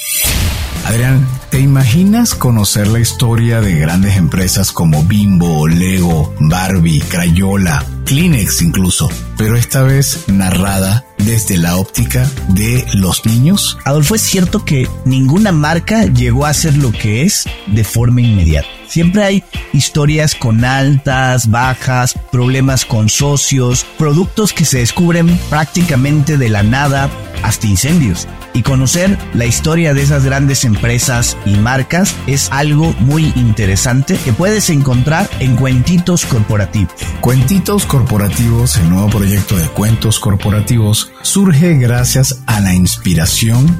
[0.85, 8.61] Adrián, ¿te imaginas conocer la historia de grandes empresas como Bimbo, Lego, Barbie, Crayola, Kleenex
[8.61, 13.79] incluso, pero esta vez narrada desde la óptica de los niños?
[13.85, 18.78] Adolfo, es cierto que ninguna marca llegó a ser lo que es de forma inmediata.
[18.89, 26.49] Siempre hay historias con altas, bajas, problemas con socios, productos que se descubren prácticamente de
[26.49, 27.07] la nada,
[27.43, 28.27] hasta incendios.
[28.55, 34.33] Y conocer la historia de esas grandes empresas y marcas es algo muy interesante que
[34.33, 36.91] puedes encontrar en Cuentitos Corporativos.
[37.21, 43.77] Cuentitos Corporativos, el nuevo proyecto de cuentos corporativos, surge gracias a la inspiración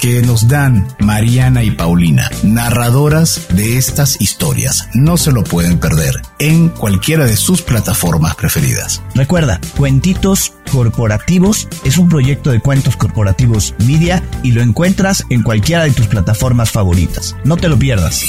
[0.00, 4.88] que nos dan Mariana y Paulina, narradoras de estas historias.
[4.92, 9.02] No se lo pueden perder en cualquiera de sus plataformas preferidas.
[9.14, 15.84] Recuerda, Cuentitos Corporativos es un proyecto de cuentos corporativos media y lo encuentras en cualquiera
[15.84, 17.36] de tus plataformas favoritas.
[17.44, 18.22] No te lo pierdas.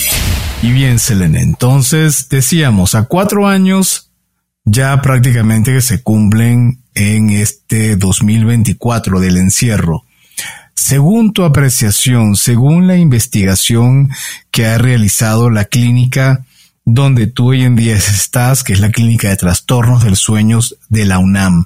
[0.62, 4.12] Y bien, Selene, entonces decíamos, a cuatro años
[4.66, 10.04] ya prácticamente se cumplen en este 2024 del encierro.
[10.74, 14.10] Según tu apreciación, según la investigación
[14.52, 16.46] que ha realizado la clínica
[16.84, 21.06] donde tú hoy en día estás, que es la clínica de trastornos del sueño de
[21.06, 21.66] la UNAM,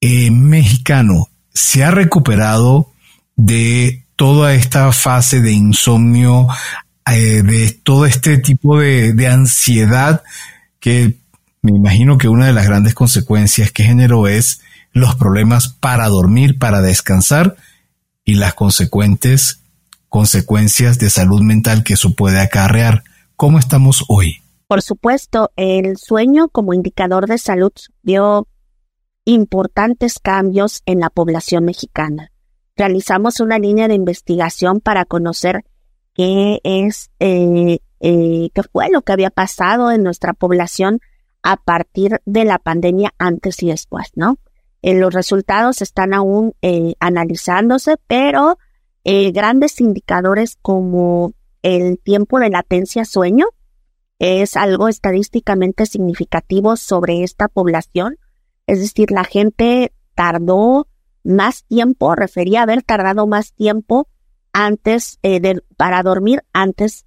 [0.00, 2.92] eh, mexicano, ¿se ha recuperado
[3.36, 6.46] de toda esta fase de insomnio,
[7.10, 10.22] eh, de todo este tipo de ansiedad
[10.80, 11.16] que
[11.66, 14.60] me imagino que una de las grandes consecuencias que generó es
[14.92, 17.56] los problemas para dormir, para descansar
[18.24, 19.62] y las consecuentes
[20.08, 23.02] consecuencias de salud mental que eso puede acarrear.
[23.34, 24.36] ¿Cómo estamos hoy?
[24.68, 28.46] Por supuesto, el sueño como indicador de salud dio
[29.24, 32.30] importantes cambios en la población mexicana.
[32.76, 35.64] Realizamos una línea de investigación para conocer
[36.14, 41.00] qué es, eh, eh, qué fue lo que había pasado en nuestra población
[41.48, 44.38] a partir de la pandemia antes y después, ¿no?
[44.82, 48.58] Eh, los resultados están aún eh, analizándose, pero
[49.04, 53.46] eh, grandes indicadores como el tiempo de latencia sueño
[54.18, 58.18] es algo estadísticamente significativo sobre esta población.
[58.66, 60.88] Es decir, la gente tardó
[61.22, 64.08] más tiempo, refería haber tardado más tiempo
[64.52, 67.06] antes de, para dormir antes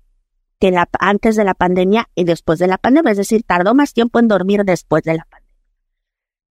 [0.59, 3.11] que la, antes de la pandemia y después de la pandemia.
[3.11, 5.49] Es decir, tardó más tiempo en dormir después de la pandemia.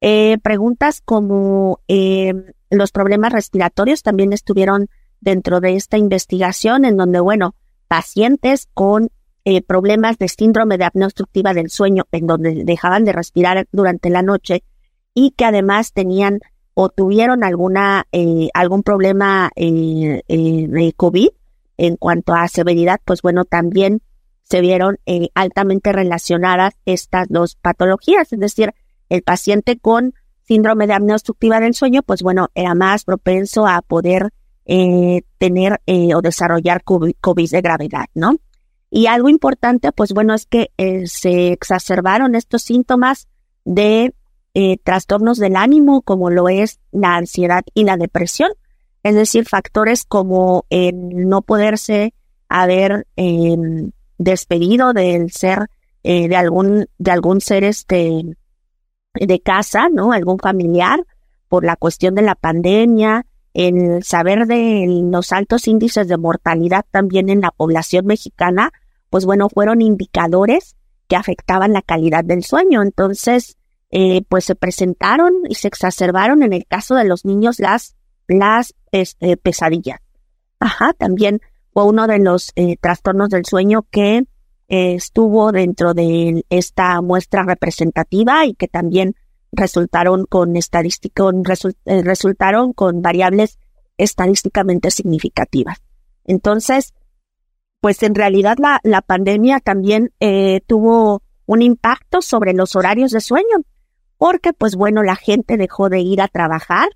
[0.00, 2.32] Eh, preguntas como eh,
[2.70, 4.88] los problemas respiratorios también estuvieron
[5.20, 7.54] dentro de esta investigación, en donde, bueno,
[7.88, 9.10] pacientes con
[9.44, 14.10] eh, problemas de síndrome de apnea obstructiva del sueño, en donde dejaban de respirar durante
[14.10, 14.62] la noche
[15.14, 16.40] y que además tenían
[16.74, 18.06] o tuvieron alguna
[18.54, 21.28] algún problema de COVID
[21.78, 24.02] en cuanto a severidad, pues bueno, también
[24.42, 24.98] se vieron
[25.34, 28.74] altamente relacionadas estas dos patologías, es decir,
[29.08, 30.14] el paciente con
[30.48, 34.30] síndrome de apnea obstructiva del sueño, pues bueno, era más propenso a poder
[34.64, 38.36] eh, tener eh, o desarrollar COVID, de gravedad, ¿no?
[38.90, 43.28] Y algo importante, pues bueno, es que eh, se exacerbaron estos síntomas
[43.64, 44.14] de
[44.82, 48.50] trastornos del ánimo, como lo es la ansiedad y la depresión,
[49.08, 52.14] es decir, factores como el no poderse
[52.48, 55.68] haber em, despedido del ser
[56.02, 58.24] de algún de algún ser este
[59.14, 60.12] de casa, ¿no?
[60.12, 61.04] Algún familiar
[61.48, 67.28] por la cuestión de la pandemia, el saber de los altos índices de mortalidad también
[67.28, 68.72] en la población mexicana,
[69.10, 70.76] pues bueno, fueron indicadores
[71.08, 72.82] que afectaban la calidad del sueño.
[72.82, 73.56] Entonces,
[73.90, 77.96] eh, pues se presentaron y se exacerbaron en el caso de los niños las,
[78.28, 80.00] las este, pesadillas.
[80.60, 81.40] Ajá, también
[81.72, 84.24] fue uno de los eh, trastornos del sueño que
[84.68, 89.14] eh, estuvo dentro de esta muestra representativa y que también
[89.52, 91.24] resultaron con estadística,
[91.86, 93.58] eh, resultaron con variables
[93.96, 95.78] estadísticamente significativas.
[96.24, 96.94] Entonces,
[97.80, 103.20] pues en realidad la, la pandemia también eh, tuvo un impacto sobre los horarios de
[103.20, 103.64] sueño,
[104.18, 106.88] porque pues bueno, la gente dejó de ir a trabajar,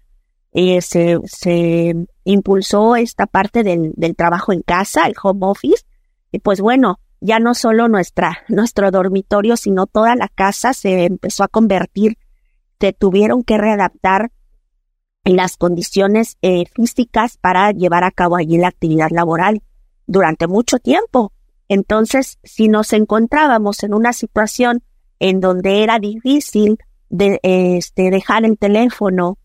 [0.53, 1.95] eh, se, se
[2.25, 5.85] impulsó esta parte del, del trabajo en casa, el home office,
[6.31, 11.45] y pues bueno, ya no solo nuestra, nuestro dormitorio, sino toda la casa se empezó
[11.45, 12.17] a convertir
[12.83, 14.33] se tuvieron que readaptar
[15.25, 19.63] las condiciones eh, físicas para llevar a cabo allí la actividad laboral
[20.09, 21.33] durante mucho tiempo.
[21.69, 24.83] Entonces, si nos encontrábamos en una situación
[25.21, 26.77] en donde era difícil
[27.09, 29.39] de, este, dejar el teléfono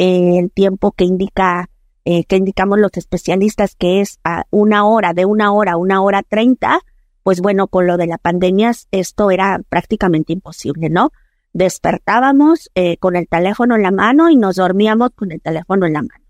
[0.00, 1.68] eh, el tiempo que indica
[2.04, 6.02] eh, que indicamos los especialistas que es a una hora, de una hora a una
[6.02, 6.80] hora treinta,
[7.22, 11.10] pues bueno, con lo de la pandemia esto era prácticamente imposible, ¿no?
[11.52, 15.94] despertábamos eh, con el teléfono en la mano y nos dormíamos con el teléfono en
[15.94, 16.24] la mano.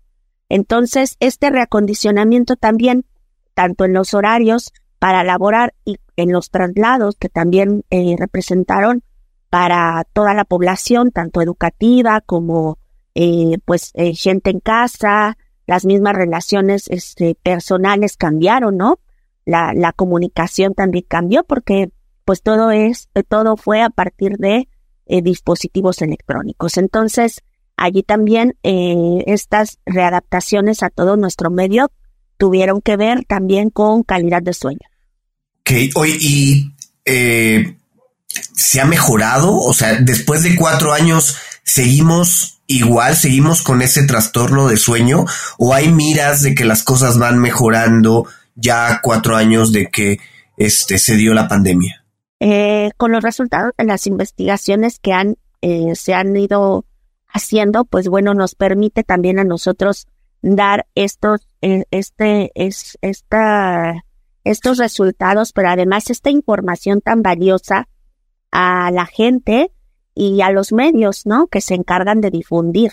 [0.49, 3.05] Entonces, este reacondicionamiento también,
[3.53, 9.03] tanto en los horarios para laborar y en los traslados que también eh, representaron
[9.49, 12.77] para toda la población, tanto educativa como
[13.15, 15.37] eh, pues gente en casa,
[15.67, 18.99] las mismas relaciones este, personales cambiaron, ¿no?
[19.45, 21.91] La, comunicación también cambió porque
[22.25, 24.67] pues todo es, todo fue a partir de
[25.05, 26.77] eh, dispositivos electrónicos.
[26.77, 27.41] Entonces,
[27.75, 31.91] allí también eh, estas readaptaciones a todo nuestro medio
[32.37, 34.87] tuvieron que ver también con calidad de sueño.
[35.61, 37.77] Ok, hoy y eh,
[38.27, 44.67] se ha mejorado, o sea, después de cuatro años seguimos igual, seguimos con ese trastorno
[44.67, 45.25] de sueño,
[45.57, 50.19] o hay miras de que las cosas van mejorando ya cuatro años de que
[50.57, 52.05] este se dio la pandemia.
[52.39, 56.85] Eh, con los resultados de las investigaciones que han, eh, se han ido
[57.27, 60.07] haciendo, pues bueno, nos permite también a nosotros
[60.41, 64.03] dar estos, eh, este, es, esta,
[64.43, 67.87] estos resultados, pero además esta información tan valiosa
[68.51, 69.71] a la gente
[70.13, 71.47] y a los medios, ¿no?
[71.47, 72.91] Que se encargan de difundir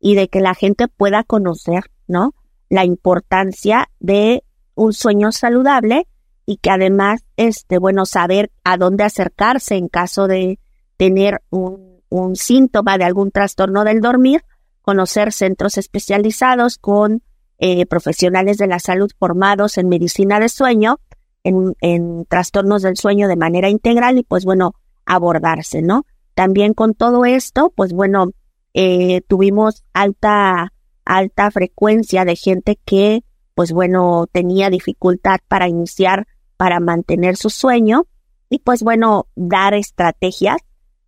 [0.00, 2.34] y de que la gente pueda conocer, ¿no?
[2.68, 4.44] La importancia de
[4.74, 6.06] un sueño saludable
[6.46, 10.58] y que además, este, bueno, saber a dónde acercarse en caso de
[10.96, 11.92] tener un,
[12.34, 14.44] síntoma de algún trastorno del dormir,
[14.82, 17.22] conocer centros especializados con
[17.58, 21.00] eh, profesionales de la salud formados en medicina de sueño,
[21.42, 24.74] en trastornos del sueño de manera integral y pues bueno,
[25.06, 26.04] abordarse, ¿no?
[26.34, 28.30] También con todo esto, pues bueno,
[28.74, 30.72] eh, tuvimos alta,
[31.04, 33.24] alta frecuencia de gente que
[33.54, 36.26] pues bueno, tenía dificultad para iniciar,
[36.56, 38.06] para mantener su sueño
[38.48, 40.58] y pues bueno, dar estrategias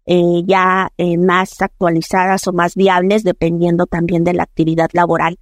[0.06, 5.38] eh, ya eh, más actualizadas o más viables dependiendo también de la actividad laboral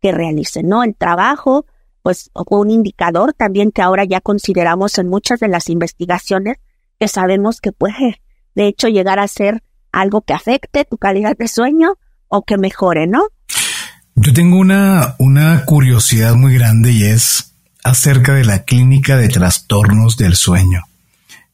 [0.00, 0.82] que realicen, ¿no?
[0.82, 1.66] El trabajo,
[2.02, 6.58] pues fue un indicador también que ahora ya consideramos en muchas de las investigaciones
[6.98, 8.22] que sabemos que puede,
[8.56, 11.94] de hecho, llegar a ser algo que afecte tu calidad de sueño
[12.26, 13.28] o que mejore, ¿no?
[14.14, 17.52] Yo tengo una, una curiosidad muy grande y es
[17.84, 20.84] acerca de la clínica de trastornos del sueño.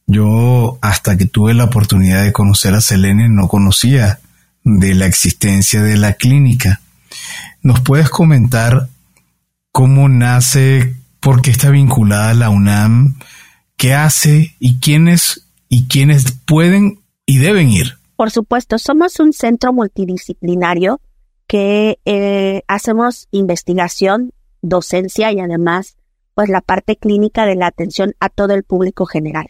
[0.07, 4.19] Yo, hasta que tuve la oportunidad de conocer a Selene, no conocía
[4.63, 6.79] de la existencia de la clínica.
[7.61, 8.87] ¿Nos puedes comentar
[9.73, 13.15] cómo nace, por qué está vinculada a la UNAM,
[13.75, 15.43] qué hace y quiénes
[15.73, 17.97] y quiénes pueden y deben ir?
[18.15, 21.01] Por supuesto, somos un centro multidisciplinario
[21.47, 25.97] que eh, hacemos investigación, docencia y además
[26.35, 29.47] pues la parte clínica de la atención a todo el público general.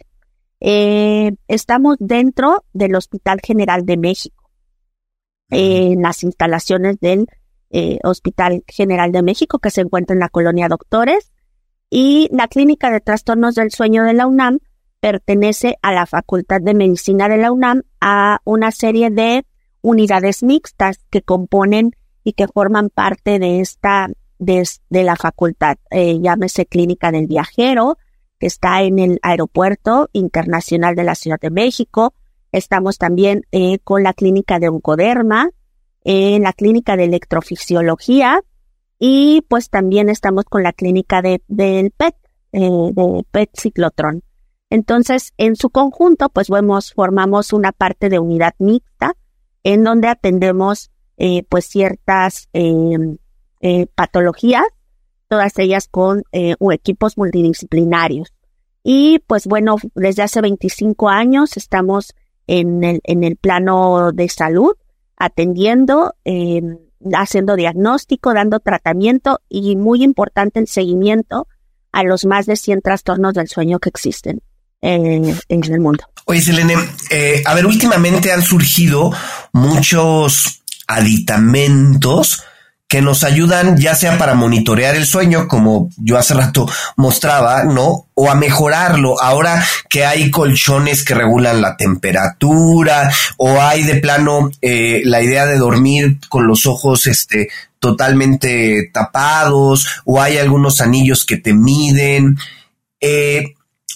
[0.61, 4.49] Eh, estamos dentro del Hospital General de México,
[5.49, 7.27] en las instalaciones del
[7.69, 11.33] eh, Hospital General de México, que se encuentra en la colonia Doctores,
[11.89, 14.59] y la Clínica de Trastornos del Sueño de la UNAM
[15.03, 19.45] pertenece a la Facultad de Medicina de la UNAM, a una serie de
[19.81, 21.91] unidades mixtas que componen
[22.23, 24.07] y que forman parte de esta,
[24.39, 25.75] de, la facultad.
[25.91, 27.97] Eh, llámese Clínica del Viajero,
[28.39, 32.13] que está en el Aeropuerto Internacional de la Ciudad de México.
[32.53, 35.49] Estamos también eh, con la Clínica de Oncoderma,
[36.05, 38.39] en la Clínica de Electrofisiología,
[38.99, 42.15] y pues también estamos con la clínica de, del PET,
[42.53, 44.23] eh, de PET ciclotrón.
[44.73, 49.15] Entonces, en su conjunto, pues vemos, formamos una parte de unidad mixta
[49.61, 53.19] en donde atendemos eh, pues ciertas em,
[53.61, 54.65] eh, patologías,
[55.27, 58.33] todas ellas con eh, equipos multidisciplinarios.
[58.81, 62.15] Y pues bueno, desde hace 25 años estamos
[62.47, 64.73] en el, en el plano de salud,
[65.17, 66.79] atendiendo em,
[67.13, 71.47] haciendo diagnóstico, dando tratamiento y muy importante el seguimiento
[71.91, 74.41] a los más de 100 trastornos del sueño que existen
[74.83, 76.03] en, el mundo.
[76.25, 76.75] Oye, Selene,
[77.09, 79.11] eh, a ver, últimamente han surgido
[79.53, 82.43] muchos aditamentos
[82.87, 88.07] que nos ayudan ya sea para monitorear el sueño, como yo hace rato mostraba, ¿no?
[88.13, 89.19] O a mejorarlo.
[89.19, 95.47] Ahora que hay colchones que regulan la temperatura, o hay de plano eh, la idea
[95.47, 102.37] de dormir con los ojos, este, totalmente tapados, o hay algunos anillos que te miden.
[103.01, 103.55] Eh,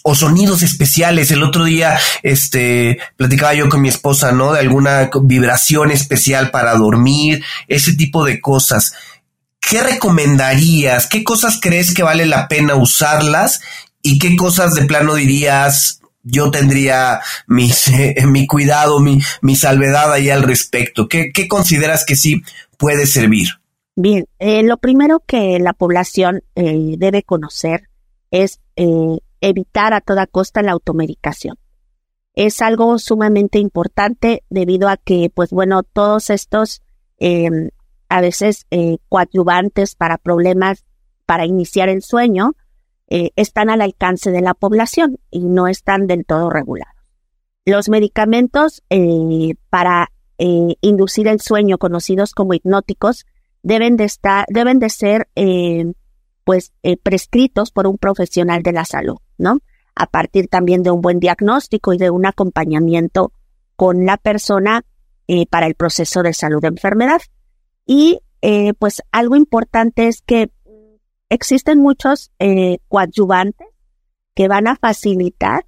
[0.10, 1.32] o sonidos especiales.
[1.32, 4.54] El otro día, este, platicaba yo con mi esposa, ¿no?
[4.54, 8.94] De alguna vibración especial para dormir, ese tipo de cosas.
[9.60, 11.08] ¿Qué recomendarías?
[11.08, 13.60] ¿Qué cosas crees que vale la pena usarlas?
[14.02, 17.68] ¿Y qué cosas de plano dirías, yo tendría mi
[18.48, 21.10] cuidado, mi, mi salvedad ahí al respecto?
[21.10, 22.44] ¿Qué, qué consideras que sí
[22.78, 23.50] puede servir?
[23.98, 27.90] Bien, eh, lo primero que la población eh, debe conocer
[28.32, 31.58] es eh, evitar a toda costa la automedicación.
[32.34, 36.82] Es algo sumamente importante debido a que, pues bueno, todos estos
[37.18, 37.70] em,
[38.10, 40.86] a veces eh, coadyuvantes para problemas
[41.26, 42.56] para iniciar el sueño
[43.10, 46.94] eh, están al alcance de la población y no están del todo regulados.
[47.66, 53.26] Los medicamentos eh, para inducir el sueño, conocidos como hipnóticos,
[53.64, 55.28] deben de estar, deben de ser
[56.48, 56.72] pues
[57.04, 59.18] prescritos por un profesional de la salud.
[59.38, 59.60] ¿no?
[59.96, 63.34] A partir también de un buen diagnóstico y de un acompañamiento
[63.76, 64.86] con la persona
[65.28, 67.22] eh, para el proceso de salud de enfermedad.
[67.86, 70.52] Y eh, pues algo importante es que
[71.30, 73.68] existen muchos eh, coadyuvantes
[74.34, 75.66] que van a facilitar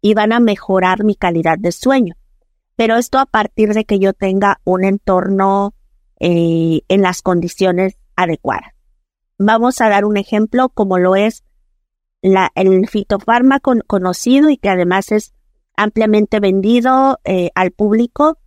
[0.00, 2.14] y van a mejorar mi calidad de sueño.
[2.76, 5.74] Pero esto a partir de que yo tenga un entorno
[6.24, 8.74] en las condiciones adecuadas.
[9.44, 11.42] Vamos a dar un ejemplo como lo es
[12.22, 15.34] el fitofármaco conocido y que además es
[15.76, 18.38] ampliamente vendido eh, al público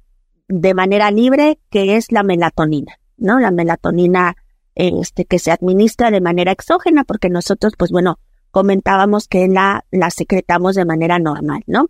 [0.47, 3.39] de manera libre, que es la melatonina, ¿no?
[3.39, 4.37] La melatonina
[4.73, 8.17] este, que se administra de manera exógena, porque nosotros, pues bueno,
[8.51, 11.89] comentábamos que la, la secretamos de manera normal, ¿no?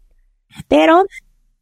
[0.67, 1.05] Pero,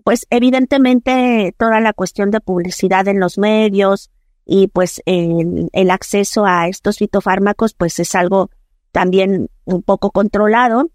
[0.05, 4.12] pues evidentemente toda la cuestión de publicidad en los medios
[4.45, 8.49] y pues el, el acceso a estos fitofármacos, pues es algo
[8.91, 10.89] también un poco controlado.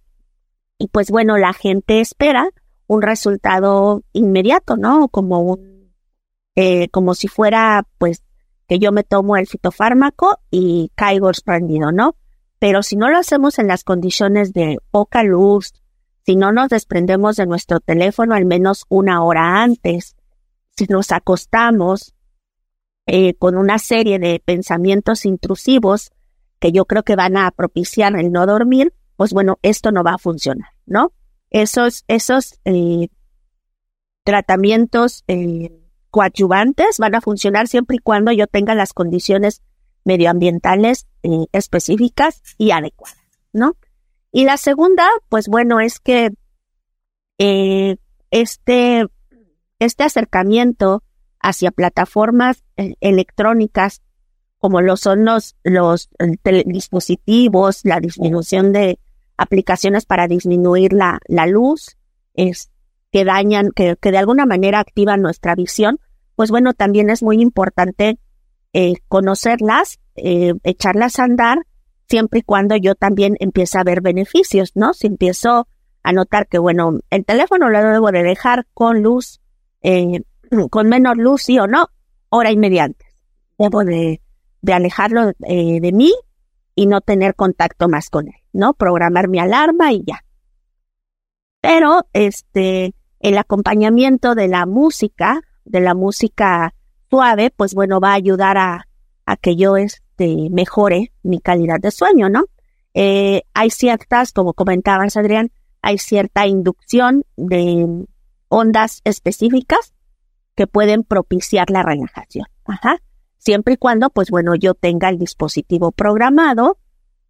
[0.79, 2.51] Y pues bueno, la gente espera
[2.87, 5.09] un resultado inmediato, ¿no?
[5.09, 5.93] Como un,
[6.57, 8.25] eh, como si fuera, pues,
[8.67, 12.17] que yo me tomo el fitofármaco y caigo sorprendido, ¿no?
[12.59, 15.73] Pero si no lo hacemos en las condiciones de poca luz,
[16.27, 20.17] si no nos desprendemos de nuestro teléfono al menos una hora antes,
[20.77, 22.15] si nos acostamos
[23.09, 26.13] eh, con una serie de pensamientos intrusivos
[26.61, 30.15] que yo creo que van a propiciar el no dormir, pues bueno, esto no va
[30.15, 31.13] a funcionar, ¿no?
[31.51, 33.09] Esos, esos eh,
[34.25, 35.73] tratamientos eh,
[36.11, 39.63] coadyuvantes van a funcionar siempre y cuando yo tenga las condiciones
[40.05, 43.19] medioambientales eh, específicas y adecuadas,
[43.55, 43.77] ¿no?
[44.33, 46.35] Y la segunda, pues bueno, es que
[47.39, 49.07] este,
[49.79, 51.03] este acercamiento
[51.41, 52.65] hacia plataformas
[53.01, 54.03] electrónicas
[54.59, 56.11] como lo son los, los
[56.67, 58.99] dispositivos, la disminución de
[59.37, 61.97] aplicaciones para disminuir la, la luz,
[62.35, 62.71] es,
[63.13, 66.01] que dañan, que, que, de alguna manera activan nuestra visión,
[66.35, 68.19] pues bueno, también es muy importante
[68.73, 71.67] eh, conocerlas, eh, echarlas a andar,
[72.09, 74.93] siempre y cuando yo también empiece a ver beneficios, ¿no?
[74.93, 75.69] Si empiezo
[76.03, 79.41] a notar que, bueno, el teléfono lo debo de dejar con luz,
[79.83, 80.23] eh,
[80.71, 81.89] con menor luz, sí o no,
[82.31, 82.57] hora y
[83.59, 84.21] Debo de
[84.61, 86.13] de alejarlo eh, de mí
[86.75, 88.75] y no tener contacto más con él, ¿no?
[88.75, 90.25] Programar mi alarma y ya.
[91.61, 96.75] Pero este, el acompañamiento de la música, de la música
[97.11, 98.87] suave, pues bueno, va a ayudar a,
[99.27, 102.45] a que yo este, mejore mi calidad de sueño, ¿no?
[102.95, 105.51] Eh, hay ciertas, como comentabas Adrián,
[105.83, 108.07] hay cierta inducción de
[108.49, 109.95] ondas específicas
[110.59, 112.47] que pueden propiciar la relajación.
[112.65, 113.01] Ajá.
[113.37, 116.79] Siempre y cuando, pues bueno, yo tenga el dispositivo programado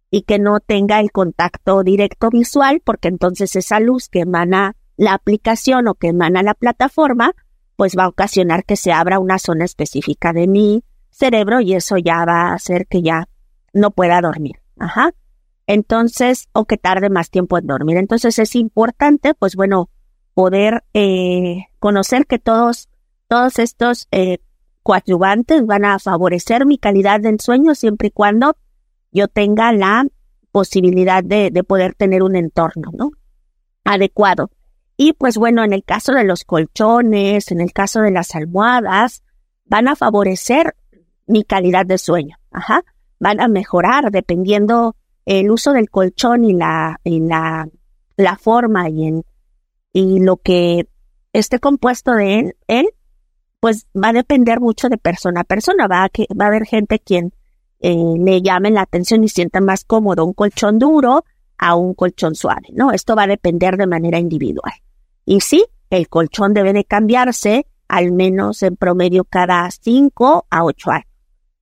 [0.09, 5.13] y que no tenga el contacto directo visual, porque entonces esa luz que emana la
[5.13, 7.35] aplicación o que emana la plataforma,
[7.75, 11.97] pues va a ocasionar que se abra una zona específica de mi cerebro y eso
[11.97, 13.29] ya va a hacer que ya
[13.73, 14.55] no pueda dormir.
[14.79, 15.13] Ajá.
[15.67, 17.97] Entonces, o que tarde más tiempo en dormir.
[17.97, 19.91] Entonces es importante, pues bueno,
[20.33, 22.89] poder eh, conocer que todos,
[23.29, 24.39] todos estos eh,
[24.83, 28.57] coadyuvantes van a favorecer mi calidad del sueño siempre y cuando
[29.11, 30.05] yo tenga la
[30.51, 33.11] posibilidad de, de poder tener un entorno, ¿no?
[33.85, 34.49] Adecuado.
[34.97, 39.23] Y pues bueno, en el caso de los colchones, en el caso de las almohadas,
[39.65, 40.75] van a favorecer
[41.27, 42.37] mi calidad de sueño.
[42.51, 42.83] Ajá.
[43.19, 47.69] Van a mejorar dependiendo el uso del colchón y la, y la,
[48.17, 49.23] la forma y, en,
[49.93, 50.87] y lo que
[51.31, 52.89] esté compuesto de él, él,
[53.59, 55.87] pues va a depender mucho de persona a persona.
[55.87, 57.33] Va a, que, va a haber gente quien
[57.79, 61.25] eh, le llame la atención y sienta más cómodo un colchón duro
[61.57, 62.91] a un colchón suave, ¿no?
[62.91, 64.73] Esto va a depender de manera individual.
[65.25, 70.91] Y sí, el colchón debe de cambiarse al menos en promedio cada 5 a 8
[70.91, 71.05] años.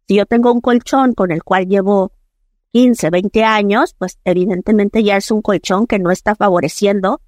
[0.07, 2.11] Si yo tengo un colchón con el cual llevo
[2.73, 7.21] 15, 20 años, pues evidentemente ya es un colchón que no está favoreciendo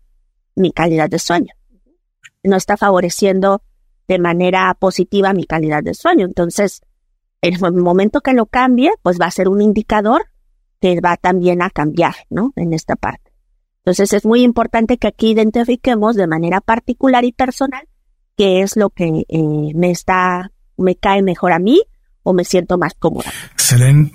[0.55, 1.53] mi calidad de sueño.
[2.43, 3.63] No está favoreciendo
[4.09, 6.25] de manera positiva mi calidad de sueño.
[6.25, 6.81] Entonces,
[7.43, 10.25] en el momento que lo cambie, pues va a ser un indicador
[10.81, 12.51] que va también a cambiar, ¿no?
[12.55, 13.31] En esta parte.
[13.77, 17.87] Entonces, es muy importante que aquí identifiquemos de manera particular y personal
[18.35, 21.79] qué es lo que eh, me está, me cae mejor a mí
[22.23, 23.31] o me siento más cómoda.
[23.57, 24.11] Selene,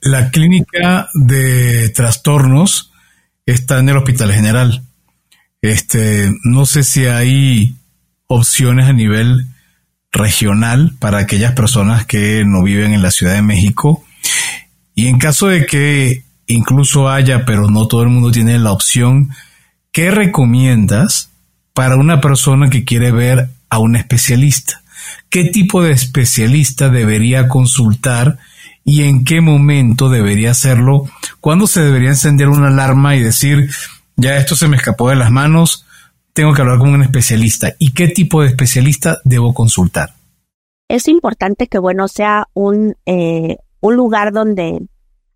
[0.00, 2.92] la clínica de trastornos
[3.46, 4.82] está en el Hospital General.
[5.60, 7.76] Este, no sé si hay
[8.26, 9.46] opciones a nivel
[10.10, 14.04] regional para aquellas personas que no viven en la Ciudad de México.
[14.94, 19.30] Y en caso de que incluso haya, pero no todo el mundo tiene la opción,
[19.90, 21.30] ¿qué recomiendas
[21.72, 24.82] para una persona que quiere ver a un especialista?
[25.32, 28.38] qué tipo de especialista debería consultar
[28.84, 31.08] y en qué momento debería hacerlo,
[31.40, 33.70] cuándo se debería encender una alarma y decir,
[34.16, 35.86] ya esto se me escapó de las manos,
[36.32, 40.14] tengo que hablar con un especialista y qué tipo de especialista debo consultar.
[40.88, 44.80] Es importante que, bueno, sea un, eh, un lugar donde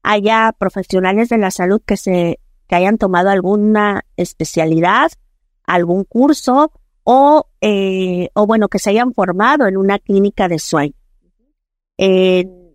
[0.02, 5.12] haya profesionales de la salud que se que hayan tomado alguna especialidad,
[5.64, 6.72] algún curso
[7.04, 10.94] o, eh, o bueno, que se hayan formado en una clínica de sueño.
[11.96, 12.66] En,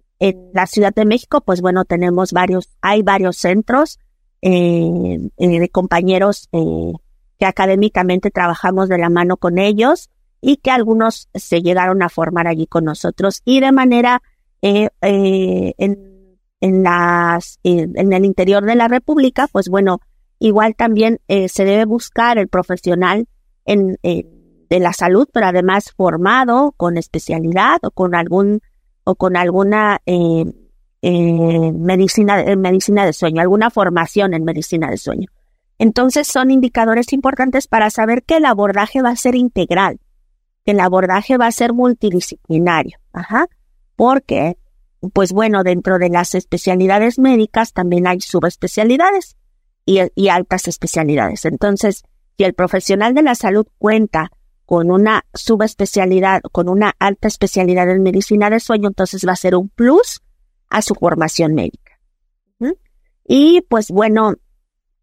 [0.54, 3.98] la Ciudad de México, pues bueno, tenemos varios, hay varios centros
[4.44, 6.94] eh, eh de compañeros eh,
[7.42, 10.12] que académicamente trabajamos de la mano con ellos
[10.42, 14.22] y que algunos se llegaron a formar allí con nosotros y de manera
[14.62, 20.02] eh, eh, en, en las en el interior de la República, pues bueno,
[20.38, 23.28] igual también eh, se debe buscar el profesional
[23.66, 28.62] en, de la salud, pero además formado con especialidad o con algún
[29.04, 30.46] o con alguna eh,
[31.02, 35.28] eh, medicina, medicina de sueño, alguna formación en medicina de sueño.
[35.78, 40.00] Entonces son indicadores importantes para saber que el abordaje va a ser integral,
[40.66, 43.48] que el abordaje va a ser multidisciplinario, ajá,
[43.96, 44.58] porque,
[45.14, 49.38] pues bueno, dentro de las especialidades médicas también hay subespecialidades
[49.86, 51.46] y, y altas especialidades.
[51.46, 52.04] Entonces,
[52.38, 54.32] si el profesional de la salud cuenta
[54.66, 59.56] con una subespecialidad, con una alta especialidad en medicina del sueño, entonces va a ser
[59.56, 60.22] un plus
[60.70, 61.92] a su formación médica.
[63.26, 64.36] Y pues bueno,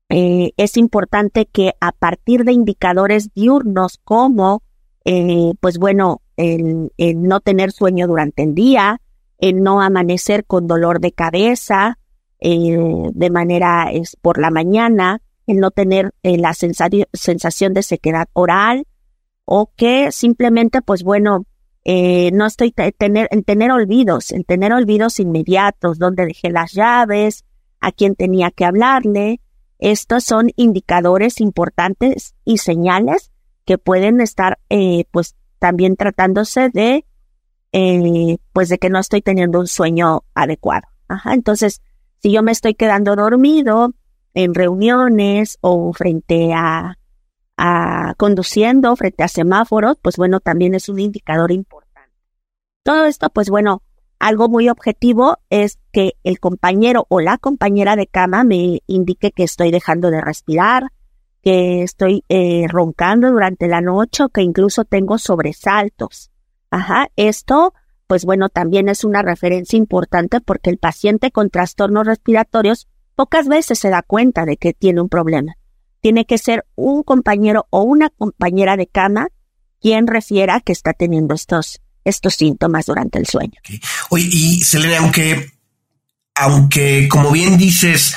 [0.08, 4.62] eh, es importante que a partir de indicadores diurnos como,
[5.04, 9.00] eh, pues bueno, el, no tener sueño durante el día,
[9.38, 11.98] el no amanecer con dolor de cabeza
[12.40, 12.78] eh,
[13.12, 18.86] de manera es por la mañana, el no tener eh, la sensación de sequedad oral
[19.44, 21.46] o que simplemente, pues bueno,
[21.84, 27.44] eh, no estoy tener, en tener olvidos, en tener olvidos inmediatos, donde dejé las llaves,
[27.80, 29.40] a quién tenía que hablarle.
[29.78, 33.30] Estos son indicadores importantes y señales
[33.64, 37.04] que pueden estar, eh, pues, también tratándose de
[37.72, 40.88] eh, pues de que no estoy teniendo un sueño adecuado.
[41.08, 41.82] Ajá, entonces,
[42.22, 43.94] si yo me estoy quedando dormido
[44.34, 46.98] en reuniones o frente a,
[47.56, 52.12] a conduciendo, frente a semáforos, pues bueno, también es un indicador importante.
[52.82, 53.82] Todo esto, pues bueno,
[54.18, 59.44] algo muy objetivo es que el compañero o la compañera de cama me indique que
[59.44, 60.88] estoy dejando de respirar,
[61.42, 66.30] que estoy eh, roncando durante la noche o que incluso tengo sobresaltos.
[66.70, 67.74] Ajá, esto,
[68.06, 73.78] pues bueno, también es una referencia importante porque el paciente con trastornos respiratorios pocas veces
[73.78, 75.54] se da cuenta de que tiene un problema.
[76.00, 79.28] Tiene que ser un compañero o una compañera de cama
[79.80, 83.60] quien refiera que está teniendo estos estos síntomas durante el sueño.
[84.10, 85.50] Oye, y Selena, aunque,
[86.34, 88.14] aunque como bien dices,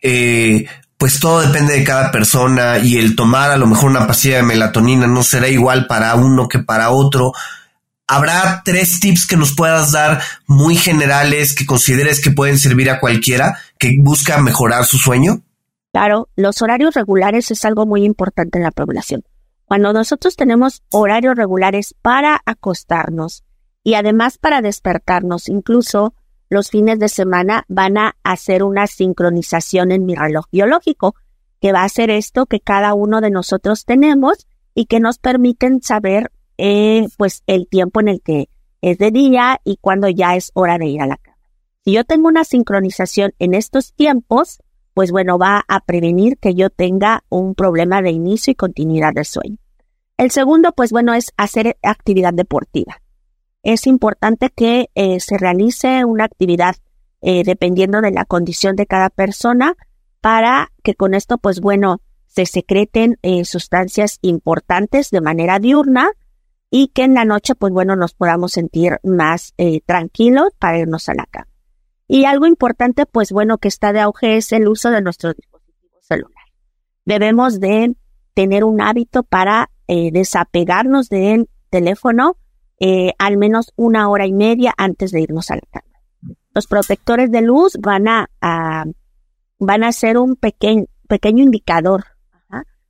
[0.00, 0.66] eh,
[0.96, 4.42] pues todo depende de cada persona y el tomar a lo mejor una pastilla de
[4.42, 7.32] melatonina no será igual para uno que para otro.
[8.06, 13.00] ¿Habrá tres tips que nos puedas dar muy generales que consideres que pueden servir a
[13.00, 15.42] cualquiera que busca mejorar su sueño?
[15.92, 19.22] Claro, los horarios regulares es algo muy importante en la población.
[19.74, 23.42] Cuando nosotros tenemos horarios regulares para acostarnos
[23.82, 26.14] y además para despertarnos, incluso
[26.48, 31.16] los fines de semana van a hacer una sincronización en mi reloj biológico,
[31.60, 34.46] que va a hacer esto que cada uno de nosotros tenemos
[34.76, 38.48] y que nos permiten saber eh, pues el tiempo en el que
[38.80, 41.36] es de día y cuando ya es hora de ir a la cama.
[41.84, 44.60] Si yo tengo una sincronización en estos tiempos,
[44.94, 49.24] pues bueno, va a prevenir que yo tenga un problema de inicio y continuidad del
[49.24, 49.56] sueño.
[50.16, 53.00] El segundo, pues bueno, es hacer actividad deportiva.
[53.62, 56.76] Es importante que eh, se realice una actividad
[57.20, 59.74] eh, dependiendo de la condición de cada persona
[60.20, 66.10] para que con esto, pues bueno, se secreten eh, sustancias importantes de manera diurna
[66.70, 69.54] y que en la noche, pues bueno, nos podamos sentir más
[69.86, 71.48] tranquilos para irnos a la cama.
[72.08, 76.04] Y algo importante, pues bueno, que está de auge es el uso de nuestros dispositivos
[76.04, 76.52] celulares.
[77.04, 77.94] Debemos de
[78.34, 82.36] tener un hábito para eh, desapegarnos del teléfono
[82.80, 86.36] eh, al menos una hora y media antes de irnos a la cama.
[86.54, 88.28] Los protectores de luz van a,
[89.58, 92.04] van a ser un pequeño, pequeño indicador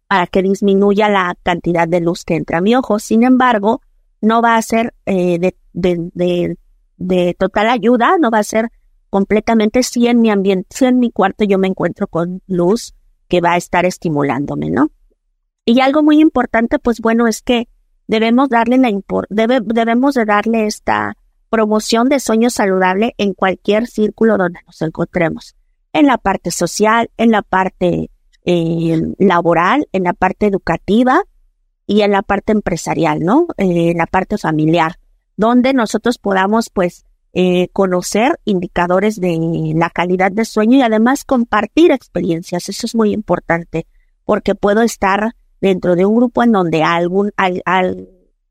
[0.07, 2.99] para que disminuya la cantidad de luz que entra a mi ojo.
[2.99, 3.81] Sin embargo,
[4.21, 6.57] no va a ser eh, de, de,
[6.97, 8.71] de total ayuda, no va a ser
[9.11, 12.95] completamente si en mi ambiente, si en mi cuarto yo me encuentro con luz
[13.29, 14.91] que va a estar estimulándome, ¿no?
[15.65, 17.69] Y algo muy importante, pues bueno, es que
[18.07, 18.91] debemos darle la
[19.31, 21.17] debemos de darle esta
[21.49, 25.57] promoción de sueño saludable en cualquier círculo donde nos encontremos,
[25.93, 28.11] en la parte social, en la parte
[28.45, 31.23] eh, laboral, en la parte educativa
[31.87, 33.47] y en la parte empresarial, ¿no?
[33.57, 34.99] Eh, en la parte familiar,
[35.37, 41.91] donde nosotros podamos, pues, eh, conocer indicadores de la calidad de sueño y además compartir
[41.91, 42.69] experiencias.
[42.69, 43.87] Eso es muy importante
[44.25, 45.35] porque puedo estar
[45.65, 47.33] dentro de un grupo en donde algún,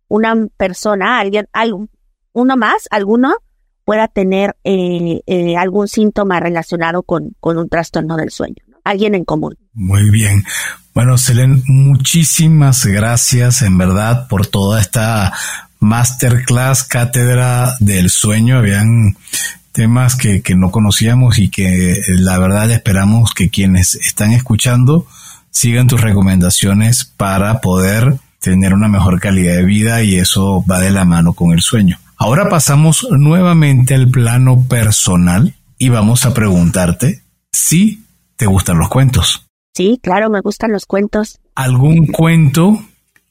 [0.07, 1.91] una persona, alguien, algún,
[2.31, 3.35] uno más, alguno
[3.85, 8.63] pueda tener eh, eh, algún síntoma relacionado con, con un trastorno del sueño.
[8.83, 9.55] Alguien en común.
[9.73, 10.43] Muy bien.
[10.95, 15.33] Bueno, Selen, muchísimas gracias en verdad por toda esta
[15.79, 18.57] masterclass, cátedra del sueño.
[18.57, 19.17] Habían
[19.71, 25.05] temas que, que no conocíamos y que eh, la verdad esperamos que quienes están escuchando
[25.53, 30.91] sigan tus recomendaciones para poder tener una mejor calidad de vida y eso va de
[30.91, 31.97] la mano con el sueño.
[32.17, 38.03] Ahora pasamos nuevamente al plano personal y vamos a preguntarte si
[38.35, 39.45] te gustan los cuentos.
[39.73, 41.39] Sí, claro, me gustan los cuentos.
[41.55, 42.79] ¿Algún cuento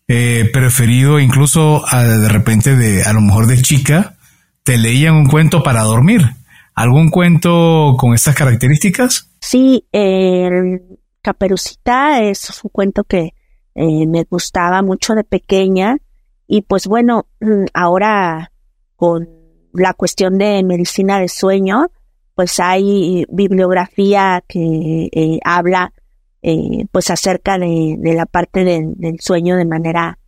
[0.08, 4.16] eh, preferido, incluso a, de repente de a lo mejor de chica,
[4.62, 6.22] te leían un cuento para dormir.
[6.74, 9.30] ¿Algún cuento con estas características?
[9.40, 10.80] Sí, el
[11.22, 13.34] Caperucita es un cuento que
[13.74, 15.98] eh, me gustaba mucho de pequeña
[16.46, 18.52] y pues bueno, mm, ahora
[18.96, 19.28] con
[19.72, 21.90] la cuestión de medicina de sueño,
[22.34, 25.92] pues hay bibliografía que eh, habla
[26.42, 30.18] eh, pues acerca de, la parte del sueño de manera,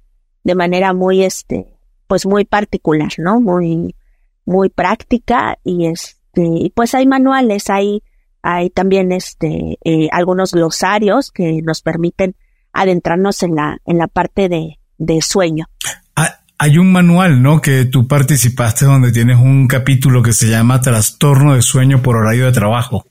[0.45, 1.67] de manera muy, este,
[2.07, 3.41] pues muy particular, ¿no?
[3.41, 3.97] Muy,
[4.45, 8.03] muy práctica y este, y pues hay manuales, hay,
[8.45, 12.37] hay también este, eh, algunos glosarios que nos permiten
[12.75, 15.67] adentrarnos en la, en la parte de, de sueño.
[16.15, 17.63] Ah, hay un manual, ¿no?
[17.63, 22.45] Que tú participaste donde tienes un capítulo que se llama Trastorno de sueño por horario
[22.45, 23.07] de trabajo,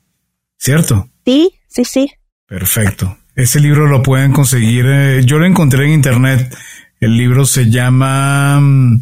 [0.56, 1.08] ¿cierto?
[1.24, 2.12] Sí, sí, sí.
[2.46, 3.18] Perfecto.
[3.34, 4.86] Ese libro lo pueden conseguir.
[4.86, 6.56] Eh, yo lo encontré en internet.
[7.00, 9.00] El libro se llama mm,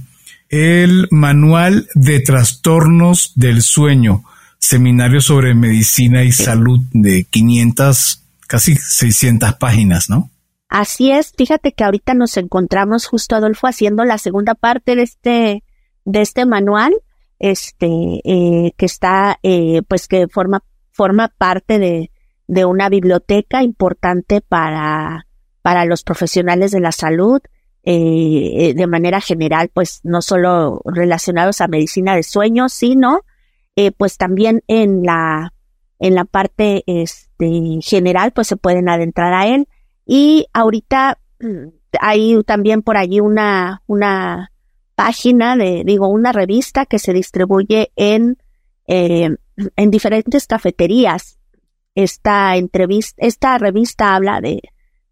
[0.49, 4.25] el Manual de Trastornos del Sueño,
[4.63, 10.31] seminario sobre medicina y salud de 500, casi 600 páginas, ¿no?
[10.69, 15.65] Así es, fíjate que ahorita nos encontramos justo Adolfo haciendo la segunda parte de este,
[16.05, 16.95] de este manual,
[17.41, 17.89] este,
[18.25, 22.13] eh, que está, eh, pues que forma, forma parte de,
[22.47, 25.27] de una biblioteca importante para,
[25.61, 27.41] para los profesionales de la salud,
[27.83, 33.23] eh, de manera general, pues no solo relacionados a medicina de sueño, sino
[33.77, 35.53] eh, pues también en la,
[35.99, 39.69] en la parte este, general, pues se pueden adentrar a él.
[40.05, 41.69] Y ahorita mm,
[42.01, 44.53] hay también por allí una, una
[44.95, 48.39] página de, digo, una revista que se distribuye en,
[48.87, 49.37] eh,
[49.77, 51.39] en diferentes cafeterías.
[51.95, 54.61] Esta entrevista, esta revista habla de,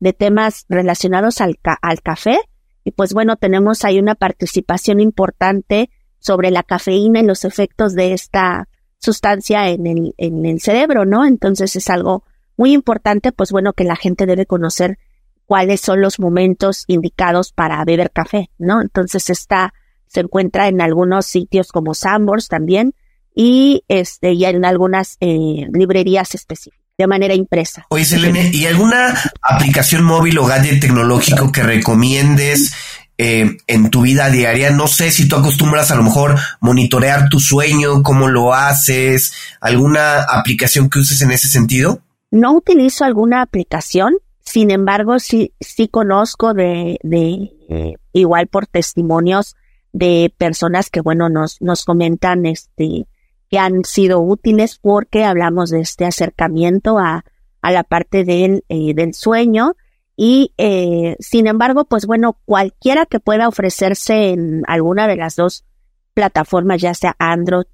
[0.01, 2.41] de temas relacionados al, al café.
[2.85, 5.91] Y pues bueno, tenemos ahí una participación importante
[6.21, 8.69] sobre la cafeína y los efectos de esta
[8.99, 11.25] sustancia en el, en el cerebro, ¿no?
[11.25, 12.25] Entonces es algo
[12.57, 14.99] muy importante, pues bueno, que la gente debe conocer
[15.47, 18.83] cuáles son los momentos indicados para beber café, ¿no?
[18.83, 19.75] Entonces está,
[20.07, 22.95] se encuentra en algunos sitios como Sambors también
[23.35, 27.87] y este, y en algunas eh, librerías específicas de manera impresa.
[27.89, 32.75] Oye, Selene, ¿y alguna aplicación móvil o gadget tecnológico que recomiendes
[33.23, 34.71] eh, en tu vida diaria.
[34.71, 40.23] No sé si tú acostumbras a lo mejor monitorear tu sueño, cómo lo haces, alguna
[40.23, 42.01] aplicación que uses en ese sentido.
[42.31, 49.55] No utilizo alguna aplicación, sin embargo, sí, sí conozco de, de eh, igual por testimonios
[49.93, 53.07] de personas que, bueno, nos, nos comentan este,
[53.51, 57.27] que han sido útiles porque hablamos de este acercamiento a,
[57.61, 59.75] a la parte del, eh, del sueño
[60.23, 65.65] y eh, sin embargo, pues bueno, cualquiera que pueda ofrecerse en alguna de las dos
[66.13, 67.65] plataformas, ya sea Android,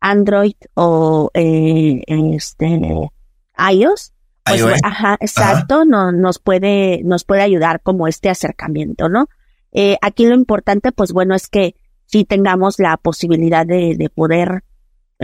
[0.00, 2.78] Android o eh, este
[3.72, 4.12] iOS,
[4.44, 9.30] pues, ajá, exacto, No, nos puede nos puede ayudar como este acercamiento, ¿no?
[9.72, 11.74] Eh, aquí lo importante, pues bueno, es que
[12.04, 14.62] sí tengamos la posibilidad de, de poder,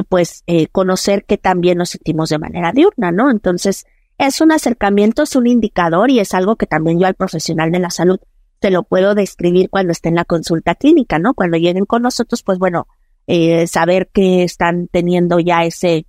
[0.09, 3.31] pues, eh, conocer que también nos sentimos de manera diurna, ¿no?
[3.31, 3.85] Entonces,
[4.27, 7.79] es un acercamiento, es un indicador y es algo que también yo al profesional de
[7.79, 8.21] la salud
[8.59, 11.33] te lo puedo describir cuando esté en la consulta clínica, ¿no?
[11.33, 12.87] Cuando lleguen con nosotros, pues bueno,
[13.27, 16.07] eh, saber que están teniendo ya ese,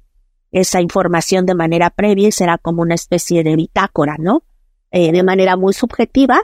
[0.52, 4.44] esa información de manera previa y será como una especie de bitácora, ¿no?
[4.92, 6.42] Eh, de manera muy subjetiva,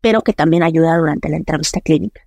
[0.00, 2.20] pero que también ayuda durante la entrevista clínica.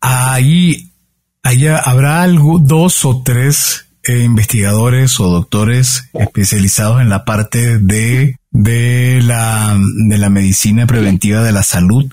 [0.00, 0.94] Ahí,
[1.42, 9.20] allá habrá algo, dos o tres investigadores o doctores especializados en la parte de, de,
[9.22, 9.76] la,
[10.08, 12.12] de la medicina preventiva de la salud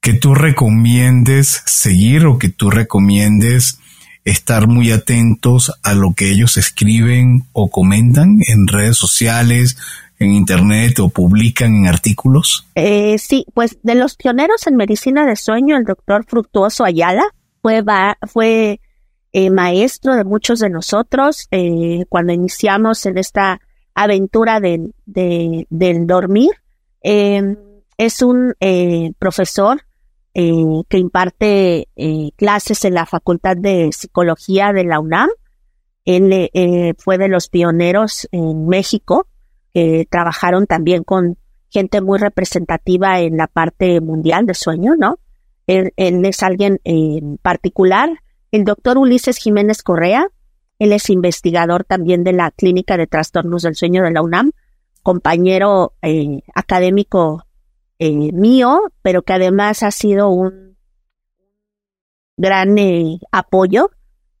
[0.00, 3.78] que tú recomiendes seguir o que tú recomiendes
[4.24, 9.76] estar muy atentos a lo que ellos escriben o comentan en redes sociales,
[10.18, 12.66] en internet o publican en artículos?
[12.74, 17.24] Eh, sí, pues de los pioneros en medicina de sueño, el doctor Fructuoso Ayala
[17.62, 17.82] fue,
[18.30, 18.80] fue
[19.32, 23.60] eh, maestro de muchos de nosotros eh, cuando iniciamos en esta
[23.94, 26.50] aventura de, del dormir.
[27.00, 27.56] Em,
[27.96, 29.82] es un eh, profesor
[30.32, 31.88] que imparte
[32.36, 35.28] clases en la Facultad de Psicología de la UNAM.
[36.04, 36.50] Él
[36.98, 39.26] fue de los pioneros en México
[39.74, 41.36] que trabajaron también con
[41.68, 45.18] gente muy representativa en la parte mundial de sueño, ¿no?
[45.66, 46.80] Él es alguien
[47.42, 48.10] particular
[48.52, 50.28] el doctor Ulises Jiménez Correa,
[50.78, 54.52] él es investigador también de la Clínica de Trastornos del Sueño de la UNAM,
[55.02, 57.44] compañero eh, académico
[57.98, 60.76] eh, mío, pero que además ha sido un
[62.36, 63.90] gran eh, apoyo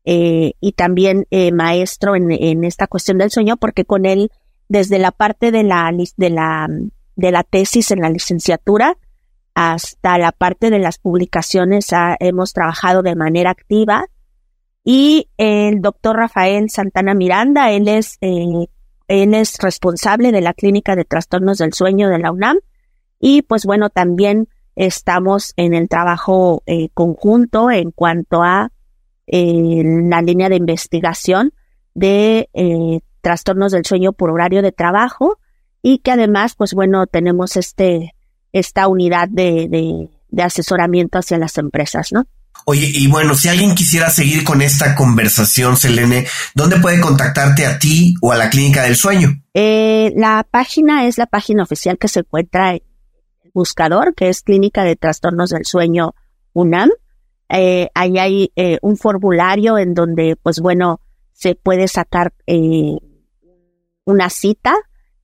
[0.02, 4.32] y también maestro en, en, esta cuestión del sueño, porque con él,
[4.68, 6.68] desde la parte de la, de la,
[7.14, 8.96] de la tesis en la licenciatura,
[9.54, 11.88] hasta la parte de las publicaciones
[12.20, 14.06] hemos trabajado de manera activa.
[14.84, 18.66] Y el doctor Rafael Santana Miranda, él es, eh,
[19.08, 22.58] él es responsable de la Clínica de Trastornos del Sueño de la UNAM.
[23.18, 28.72] Y pues bueno, también estamos en el trabajo eh, conjunto en cuanto a
[29.26, 31.52] eh, la línea de investigación
[31.94, 32.48] de
[33.20, 35.38] trastornos del sueño por horario de trabajo
[35.82, 38.14] y que además, pues bueno, tenemos este
[38.52, 42.26] esta unidad de, de, asesoramiento hacia las empresas, ¿no?
[42.66, 47.78] Oye, y bueno, si alguien quisiera seguir con esta conversación, Selene, ¿dónde puede contactarte a
[47.78, 49.42] ti o a la Clínica del Sueño?
[49.54, 52.82] Eh, la página es la página oficial que se encuentra en
[53.44, 56.14] el buscador, que es Clínica de Trastornos del Sueño
[56.52, 56.90] UNAM.
[57.48, 61.00] Eh, ahí hay eh, un formulario en donde, pues bueno,
[61.32, 62.96] se puede sacar eh,
[64.04, 64.74] una cita,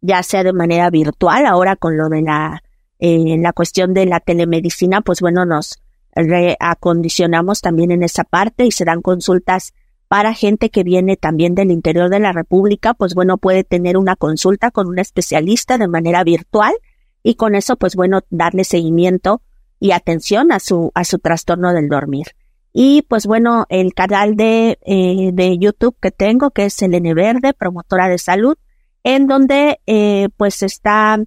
[0.01, 2.63] ya sea de manera virtual, ahora con lo de la,
[2.99, 5.83] eh, la cuestión de la telemedicina, pues bueno, nos
[6.15, 9.75] reacondicionamos también en esa parte y se dan consultas
[10.09, 14.17] para gente que viene también del interior de la República, pues bueno, puede tener una
[14.17, 16.75] consulta con un especialista de manera virtual
[17.23, 19.43] y con eso, pues bueno, darle seguimiento
[19.81, 22.29] y atención a su, a su trastorno del dormir.
[22.73, 27.53] Y pues bueno, el canal de, eh, de YouTube que tengo, que es Selene Verde,
[27.53, 28.57] promotora de salud,
[29.03, 31.19] en donde eh, pues está,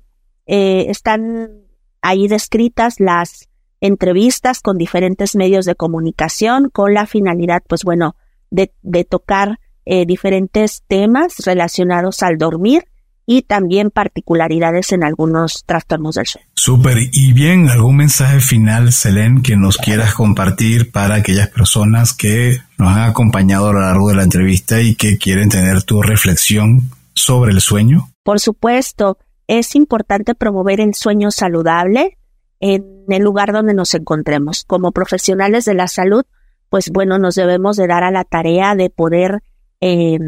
[0.51, 1.51] eh, están
[2.01, 3.49] ahí descritas las
[3.81, 8.15] entrevistas con diferentes medios de comunicación con la finalidad, pues bueno,
[8.49, 12.85] de, de tocar eh, diferentes temas relacionados al dormir
[13.27, 16.47] y también particularidades en algunos trastornos del sueño.
[16.55, 16.97] Súper.
[17.11, 22.87] Y bien, ¿algún mensaje final, Selene, que nos quieras compartir para aquellas personas que nos
[22.87, 27.51] han acompañado a lo largo de la entrevista y que quieren tener tu reflexión sobre
[27.51, 28.09] el sueño?
[28.23, 29.19] Por supuesto,
[29.49, 32.17] es importante promover el sueño saludable
[32.59, 34.63] en el lugar donde nos encontremos.
[34.63, 36.23] Como profesionales de la salud,
[36.69, 39.41] pues bueno, nos debemos de dar a la tarea de poder
[39.81, 40.19] eh,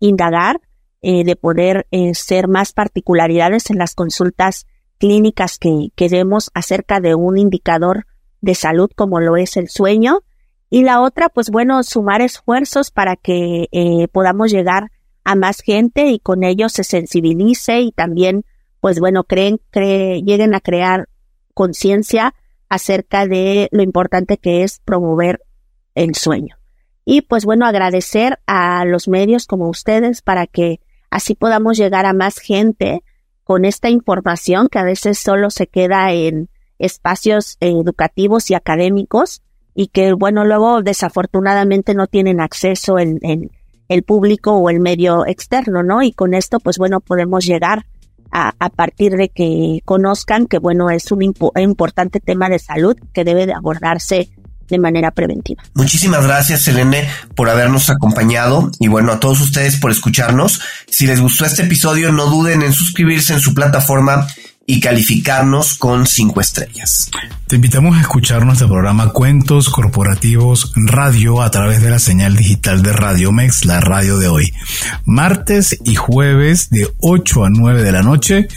[0.00, 0.60] indagar
[1.06, 6.98] eh, de poder eh, ser más particularidades en las consultas clínicas que, que demos acerca
[6.98, 8.06] de un indicador
[8.40, 10.22] de salud como lo es el sueño.
[10.70, 14.92] Y la otra, pues bueno, sumar esfuerzos para que eh, podamos llegar
[15.24, 18.46] a más gente y con ello se sensibilice y también,
[18.84, 21.08] pues bueno, creen, cre lleguen a crear
[21.54, 22.34] conciencia
[22.68, 25.40] acerca de lo importante que es promover
[25.94, 26.58] el sueño.
[27.06, 32.12] Y pues bueno, agradecer a los medios como ustedes para que así podamos llegar a
[32.12, 33.02] más gente
[33.42, 39.40] con esta información que a veces solo se queda en espacios educativos y académicos
[39.74, 43.18] y que, bueno, luego desafortunadamente no tienen acceso en,
[43.88, 46.02] el público o el medio externo, ¿no?
[46.02, 47.86] Y con esto, pues bueno, podemos llegar
[48.34, 53.24] a, a partir de que conozcan que, bueno, es un importante tema de salud que
[53.24, 54.28] debe de abordarse
[54.68, 55.62] de manera preventiva.
[55.74, 60.60] Muchísimas gracias, Selene, por habernos acompañado y bueno, a todos ustedes por escucharnos.
[60.88, 64.26] Si les gustó este episodio, no duden en suscribirse en su plataforma
[64.66, 67.10] y calificarnos con cinco estrellas.
[67.46, 72.82] Te invitamos a escuchar nuestro programa Cuentos Corporativos Radio a través de la señal digital
[72.82, 74.52] de Radio Mex, la radio de hoy.
[75.04, 78.48] Martes y jueves de 8 a 9 de la noche,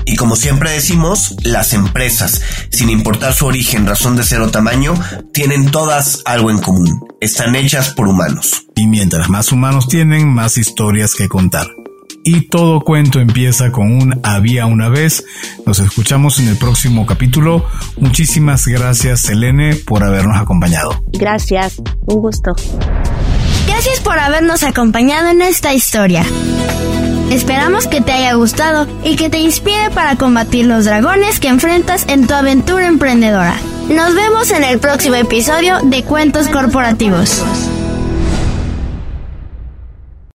[0.05, 4.93] Y como siempre decimos, las empresas, sin importar su origen, razón de ser o tamaño,
[5.33, 7.07] tienen todas algo en común.
[7.21, 8.65] Están hechas por humanos.
[8.75, 11.67] Y mientras más humanos tienen, más historias que contar.
[12.25, 15.25] Y todo cuento empieza con un había una vez.
[15.65, 17.65] Nos escuchamos en el próximo capítulo.
[17.97, 21.03] Muchísimas gracias, Selene, por habernos acompañado.
[21.11, 22.53] Gracias, un gusto.
[23.67, 26.25] Gracias por habernos acompañado en esta historia.
[27.31, 32.05] Esperamos que te haya gustado y que te inspire para combatir los dragones que enfrentas
[32.07, 33.55] en tu aventura emprendedora.
[33.89, 37.41] Nos vemos en el próximo episodio de Cuentos Corporativos.